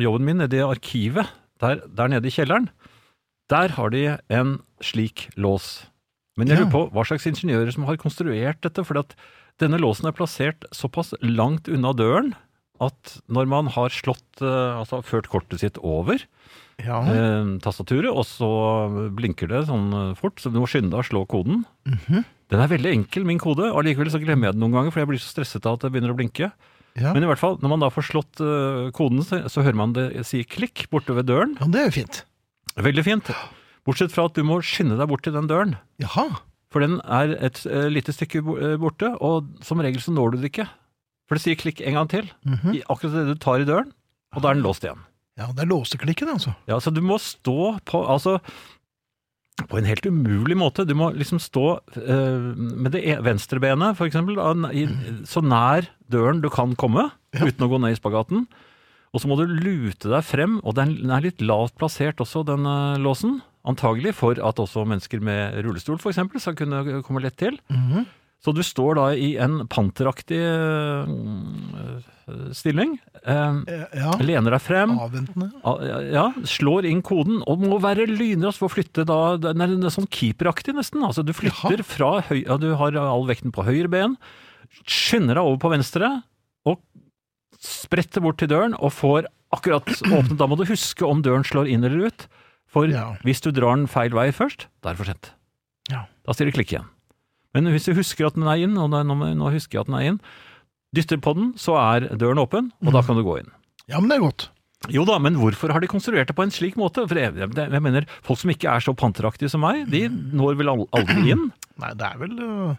[0.00, 1.28] jobben min nede i arkivet,
[1.62, 2.68] der, der nede i kjelleren.
[3.48, 5.86] Der har de en slik lås.
[6.38, 9.00] Men jeg lurer på hva slags ingeniører som har konstruert dette, for
[9.58, 12.34] denne låsen er plassert såpass langt unna døren
[12.78, 16.20] at når man har slått, eh, altså ført kortet sitt over
[16.78, 17.00] Ja.
[17.02, 18.46] eh, tastaturet, og så
[19.10, 21.64] blinker det sånn eh, fort, så du må skynde deg å slå koden.
[21.88, 22.24] Mhm.
[22.48, 25.00] Den er veldig enkel, min kode, og allikevel så glemmer jeg den noen ganger, for
[25.02, 26.52] jeg blir så stresset av at det begynner å blinke.
[26.96, 27.12] ja.
[27.12, 29.92] Men i hvert fall, når man da får slått eh, koden, så, så hører man
[29.92, 31.58] det si klikk borte ved døren.
[31.58, 32.22] ja, det er jo fint.
[32.78, 33.30] Veldig fint.
[33.88, 35.76] Bortsett fra at du må skynde deg bort til den døren.
[36.02, 36.28] Jaha.
[36.70, 40.40] For den er et eh, lite stykke eh, borte, og som regel så når du
[40.42, 40.66] det ikke.
[41.28, 42.74] For det sier klikk en gang til, Mhm.
[42.76, 43.90] i akkurat det du tar i døren,
[44.36, 45.00] og da er den låst igjen.
[45.38, 46.54] Ja, det er låseklikken, altså.
[46.68, 48.38] Ja, så du må stå på, altså,
[49.68, 50.84] på en helt umulig måte.
[50.86, 51.64] Du må liksom stå
[51.96, 54.86] eh, med det e- venstre benet, for eksempel, da, i,
[55.26, 57.44] så nær døren du kan komme, Ja.
[57.46, 58.46] uten å gå ned i spagaten.
[59.14, 62.66] Og så må du lute deg frem, og den er litt lavt plassert også, den
[62.68, 63.38] eh, låsen.
[63.68, 67.58] Antagelig for at også mennesker med rullestol, eksempel, skal kunne komme lett til.
[67.72, 68.06] Mhm.
[68.38, 71.08] Så du står da i en panteraktig eh,
[72.54, 72.92] stilling,
[73.26, 73.56] eh,
[73.98, 74.12] Ja.
[74.22, 75.48] lener deg frem, Avventende.
[75.64, 79.90] Ja, ja, slår inn koden, og må være lynrask for å flytte da Den er
[79.90, 81.02] sånn keeperaktig, nesten.
[81.02, 81.84] Altså, du flytter Jaha.
[81.84, 82.44] fra høy...
[82.46, 84.16] Ja, du har all vekten på høyre ben,
[84.86, 86.22] skynder deg over på venstre,
[86.64, 86.78] og
[87.62, 90.36] spretter bort til døren, og får akkurat åpnet.
[90.38, 92.26] Da må du huske om døren slår inn eller ut.
[92.68, 93.16] For Ja.
[93.24, 95.30] hvis du drar den feil vei først, da er det for sent.
[95.90, 96.04] Ja.
[96.26, 96.84] Da det klikk igjen.
[97.54, 99.02] Men hvis du husker at den er inn, og nå,
[99.34, 100.20] nå husker jeg at den er inn,
[100.94, 103.06] dytter på den, så er døren åpen, og da Mhm.
[103.06, 103.50] kan du gå inn.
[103.88, 104.48] Ja, men det er godt.
[104.90, 107.08] Jo da, men hvorfor har de konstruert det på en slik måte?
[107.08, 110.56] For jeg, jeg, jeg mener, Folk som ikke er så panteraktige som meg, de når
[110.56, 111.52] vel aldri inn?
[111.80, 112.76] Nei, det er vel øh,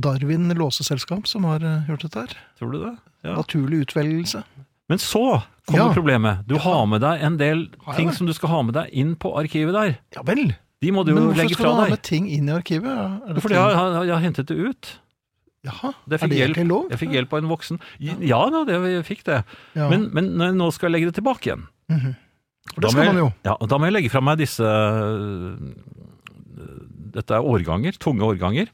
[0.00, 2.34] Darwin låseselskap som har gjort dette her.
[2.58, 2.96] Tror du det?
[3.24, 3.34] Ja.
[3.38, 4.42] Naturlig utvelgelse.
[4.88, 5.92] Men så kommer Ja.
[5.94, 6.46] problemet.
[6.46, 6.60] Du Ja.
[6.60, 9.72] har med deg en del ting som du skal ha med deg inn på arkivet
[9.72, 9.98] der.
[10.14, 10.54] Ja vel.
[10.82, 11.34] De må du jo legge fra deg.
[11.34, 13.34] Men hvorfor skal du ha med ting inn i arkivet?
[13.34, 14.98] Det Fordi jeg, har- jeg har hentet det ut.
[15.64, 16.54] Jaha, Det er det hjelp.
[16.56, 16.90] egentlig lov?
[16.90, 17.80] Jeg fikk hjelp av en voksen.
[17.98, 19.44] Ja da, det, jeg fikk det.
[19.74, 22.16] Men, men jeg nå skal jeg legge det tilbake igjen Mhm.
[22.74, 23.32] For det skal man jo.
[23.44, 24.62] Ja, og da må jeg legge fra meg disse
[27.16, 28.68] Dette er årganger, tunge årganger.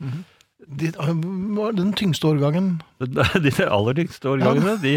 [0.79, 2.75] De, øh, den tyngste årgangen
[3.47, 4.97] De aller tyngste årgangene, de,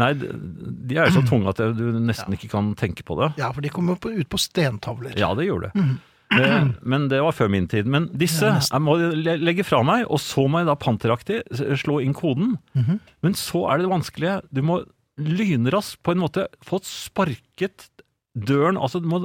[0.00, 3.34] nei, de er jo så tunge at du nesten ikke kan tenke på det.
[3.40, 5.16] Ja, for de kommer ut på stentavler.
[5.20, 5.84] Ja, det gjorde det.
[5.84, 5.94] Mm.
[6.34, 7.88] Men, Men det var før min tid.
[7.90, 11.42] Men disse Ja, jeg må jeg legge fra meg, og så må jeg da panteraktig
[11.80, 12.56] slå inn koden.
[12.74, 13.00] Mhm.
[13.22, 14.38] Men så er det det vanskelige.
[14.54, 14.82] Du må
[15.20, 17.88] lynraskt på en måte få sparket
[18.34, 19.20] døren altså du må,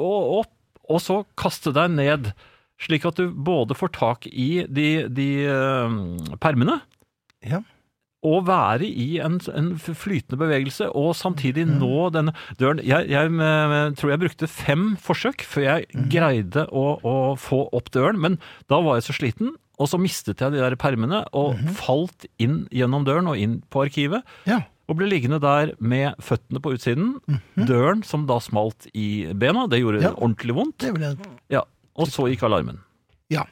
[0.00, 0.52] opp,
[0.88, 2.32] og så kaste deg ned.
[2.80, 6.80] Slik at du både får tak i de, de eh, permene,
[7.44, 7.60] Ja.
[8.24, 11.78] og være i en, en flytende bevegelse, og samtidig Mhm.
[11.80, 12.78] nå denne døren.
[12.84, 16.08] Jeg, jeg eh, tror jeg brukte fem forsøk før jeg Mhm.
[16.10, 20.38] greide å, å få opp døren, men da var jeg så sliten, og så mistet
[20.38, 21.74] jeg de der permene, og Mhm.
[21.74, 24.60] falt inn gjennom døren og inn på arkivet, Ja.
[24.88, 27.66] og ble liggende der med føttene på utsiden, Mhm.
[27.66, 30.10] døren som da smalt i bena, det gjorde Ja.
[30.14, 31.18] ordentlig vondt, Det vil jeg
[31.50, 31.62] ja,
[31.98, 32.80] og så gikk alarmen.
[33.32, 33.46] Ja.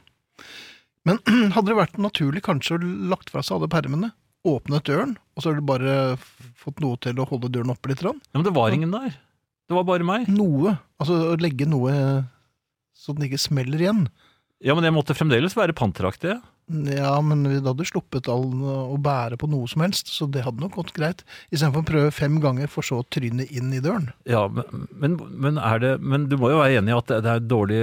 [1.09, 1.21] Men
[1.55, 4.13] hadde det vært naturlig kanskje å lagt fra seg alle permene,
[4.49, 5.97] åpnet døren, og så har du bare
[6.61, 8.05] fått noe til å holde døren oppe litt?
[8.05, 9.13] Ja, men det var ingen der.
[9.69, 10.29] Det var bare meg.
[10.33, 10.75] Noe.
[11.01, 11.93] Altså å legge noe
[13.01, 14.05] så den ikke smeller igjen.
[14.61, 16.35] Ja, men jeg måtte fremdeles være panteraktig.
[16.71, 20.45] Ja, men da hadde du sluppet all å bære på noe som helst, så det
[20.47, 21.25] hadde nok gått greit.
[21.51, 24.11] Istedenfor å prøve fem ganger, for så å tryne inn i døren.
[24.31, 27.21] Ja, men, men, men er det Men du må jo være enig i at det
[27.27, 27.81] det er et dårlig,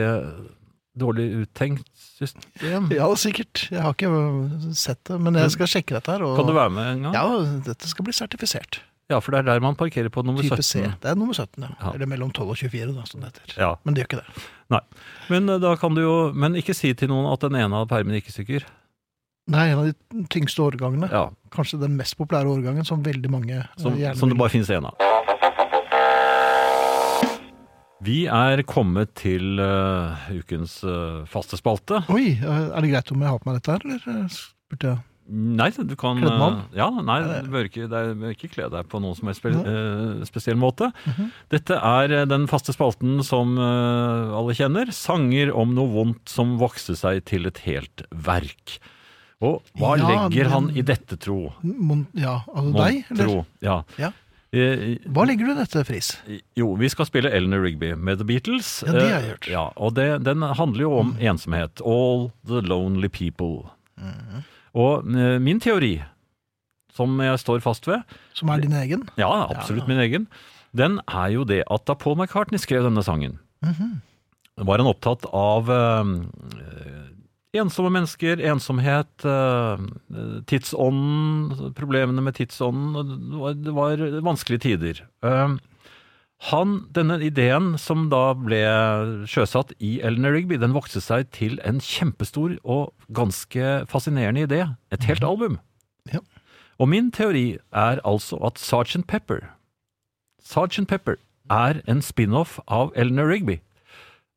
[0.97, 2.88] dårlig uttenkt system?
[2.95, 3.67] Ja, sikkert.
[3.73, 4.13] Jeg har ikke
[4.77, 6.23] sett det, men jeg skal sjekke dette her.
[6.25, 7.17] Og, Kan du være med en gang?
[7.17, 8.81] Ja, dette skal bli sertifisert.
[9.08, 10.68] Ja, for det er der man parkerer på nummer Type 17.
[10.68, 10.82] C.
[10.99, 11.70] Det er nummer 17, ja.
[11.80, 11.91] Ja.
[11.93, 13.53] Eller mellom 12 og 24, da, som det heter.
[13.55, 14.43] Ja, Men det gjør ikke det.
[14.76, 14.82] nei.
[15.32, 17.88] Men eh, da kan du jo Men ikke si til noen at den ene av
[17.88, 18.68] permene ikke sykker.
[19.47, 21.08] Nei, en av de tyngste årgangene.
[21.08, 24.51] Ja, Kanskje den mest populære årgangen som veldig mange eh, som, gjerne som det bare
[24.51, 24.99] finnes én av.
[28.03, 32.03] Vi er kommet til uh, ukens uh, faste spalte.
[32.14, 34.36] Oi, er det greit om jeg har på meg dette her, eller
[34.68, 35.07] burde jeg?
[35.28, 39.15] Nei, du kan eh, Ja, nei, du bør ikke, bør ikke kle deg på noen
[39.17, 40.88] som helst spe, uh, spesiell måte.
[41.05, 41.32] Mhm.
[41.51, 44.93] Dette er eh, den faste spalten som uh, alle kjenner.
[44.95, 48.78] Sanger om noe vondt som vokste seg til et helt verk.
[49.43, 51.51] Og hva Ja, legger han i dette, tro?
[51.61, 53.28] Mon, ja, altså Mon deg, eller?
[53.28, 53.43] tro?
[53.61, 53.82] Ja.
[54.01, 54.13] Ja.
[54.55, 56.13] Eh, Hva legger du i dette, Friis?
[56.57, 58.78] Jo, vi skal spille Eleanor Rigby med The Beatles.
[58.88, 59.43] Ja, det har jeg gjort.
[59.43, 59.49] hørt.
[59.51, 61.84] Ja, og det, den handler jo om ensomhet.
[61.84, 63.67] All the lonely people.
[64.78, 65.95] Og eh, min teori,
[66.93, 69.08] som jeg står fast ved, Som er din egen?
[69.18, 69.88] ja, absolutt Ja.
[69.88, 70.28] min egen,
[70.76, 74.02] den er jo det at da Paul McCartney skrev denne sangen, Mhm.
[74.66, 76.04] var han opptatt av eh,
[77.58, 79.78] ensomme mennesker, ensomhet, eh,
[80.45, 82.93] tidsånden, problemene med tidsånden.
[83.32, 85.02] Det var, det var vanskelige tider.
[85.24, 85.58] Eh,
[86.38, 88.61] han, denne ideen som da ble
[89.29, 94.61] sjøsatt i Eleanor Rigby, den vokste seg til en kjempestor og ganske fascinerende idé.
[94.93, 95.57] Et helt album.
[96.13, 96.21] Ja.
[96.77, 99.41] Og min teori er altså at Sergeant Pepper
[100.45, 101.17] Sergeant Pepper
[101.51, 103.57] er en spin-off av Eleanor Rigby.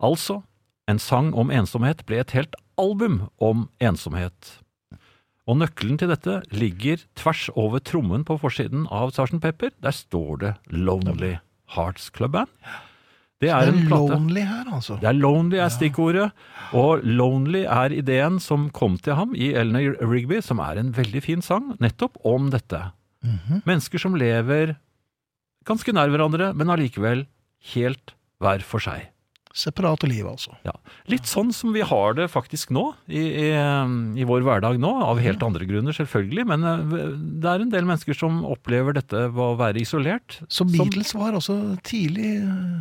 [0.02, 0.40] Altså,
[0.88, 4.56] en sang om ensomhet ble et helt album om ensomhet.
[5.46, 9.70] Og nøkkelen til dette ligger tvers over trommen på forsiden av Sergeant Pepper.
[9.84, 11.36] Der står det Lonely
[11.76, 12.48] Hearts Club Band.
[13.40, 14.12] Det er, Det er en plate.
[14.12, 14.98] lonely her, altså.
[15.00, 16.26] Det er Lonely er stikkordet,
[16.76, 21.22] og Lonely er ideen som kom til ham i Eleanor Rigby, som er en veldig
[21.24, 22.82] fin sang, nettopp om dette.
[23.24, 23.62] Mhm.
[23.64, 24.76] Mennesker som lever
[25.64, 27.26] ganske nær hverandre, men allikevel
[27.74, 29.08] helt hver for seg.
[29.56, 30.52] Separate liv, altså.
[30.62, 30.72] Ja.
[31.10, 33.48] Litt sånn som vi har det faktisk nå, i, i,
[34.22, 37.88] i vår hverdag nå, av helt andre grunner selvfølgelig, men eh, det er en del
[37.88, 40.38] mennesker som opplever dette ved å være isolert.
[40.46, 42.76] Så Beatles var også tidlig eh,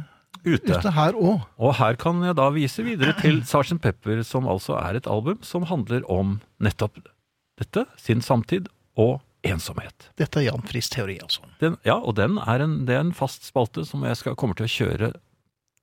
[0.46, 0.76] ute.
[0.76, 1.48] ute her òg.
[1.58, 3.80] Og her kan jeg da vise videre til Sgt.
[3.82, 7.02] Pepper, som altså er et album som handler om nettopp
[7.60, 9.18] dette, sin samtid og
[9.48, 10.10] ensomhet.
[10.20, 11.48] Dette er Jan Friis teori, altså.
[11.64, 14.60] Den, ja, og den er en, det er en fast spalte som jeg skal, kommer
[14.60, 15.12] til å kjøre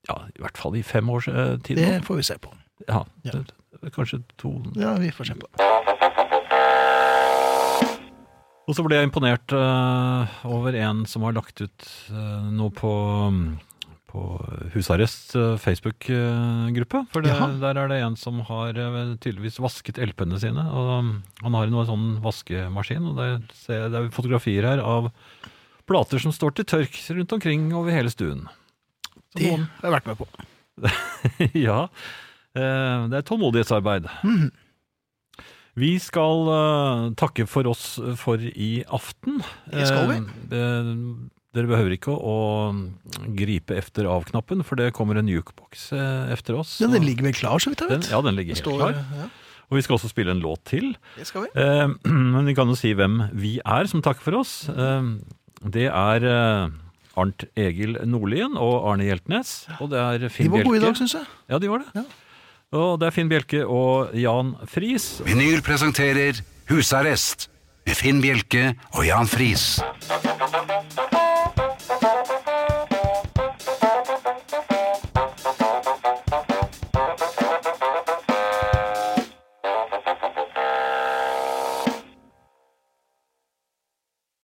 [0.08, 2.52] ja, i hvert fall i fem års eh, tid Det får vi se på.
[2.88, 3.32] Ja, Ja.
[3.32, 5.46] det- kanskje to Ja, vi får se på.
[8.66, 12.90] Og så ble jeg imponert eh, over en som har lagt ut eh, noe på,
[14.10, 14.22] på
[14.74, 17.04] Husarrest eh, Facebook-gruppe.
[17.12, 17.46] For det, Jaha.
[17.62, 20.64] der er det en som har eh, tydeligvis vasket LP-ene sine.
[20.66, 21.12] Og um,
[21.44, 25.12] han har en sånn vaskemaskin, og det, ser, det er fotografier her av
[25.86, 28.48] plater som står til tørk rundt omkring over hele stuen.
[29.36, 30.26] Det har jeg vært med på.
[31.66, 31.78] ja,
[32.56, 34.08] eh, det er tålmodighetsarbeid.
[34.24, 34.50] Mhm.
[35.76, 39.42] Vi skal eh, takke for oss for i aften.
[39.68, 40.20] Det skal vi.
[40.56, 40.92] Eh,
[41.56, 42.36] dere behøver ikke å,
[43.36, 45.90] gripe efter av-knappen, for det kommer en jukebox
[46.32, 46.74] efter oss.
[46.82, 48.10] Ja, den ligger vel klar, så vidt jeg den, vet.
[48.12, 48.98] ja, den ligger helt står- klar.
[49.20, 49.28] ja,
[49.70, 50.90] Og vi skal også spille en låt til.
[51.16, 51.52] det skal vi.
[52.34, 54.52] Men vi kan jo si hvem vi er som takker for oss.
[55.64, 56.28] Det er
[57.16, 59.66] Arnt Egil Nordlien og Arne Hjeltnes.
[59.80, 60.86] Og det er De Finn var gode i Bjelke.
[60.86, 61.26] dag, syns jeg.
[61.50, 61.88] Ja, de var det.
[61.96, 62.04] Ja.
[62.76, 65.20] Og det er Finn Bjelke og Jan Friis.
[65.24, 67.48] Vinyl presenterer Husarrest
[67.86, 69.78] med Finn Bjelke og Jan Friis.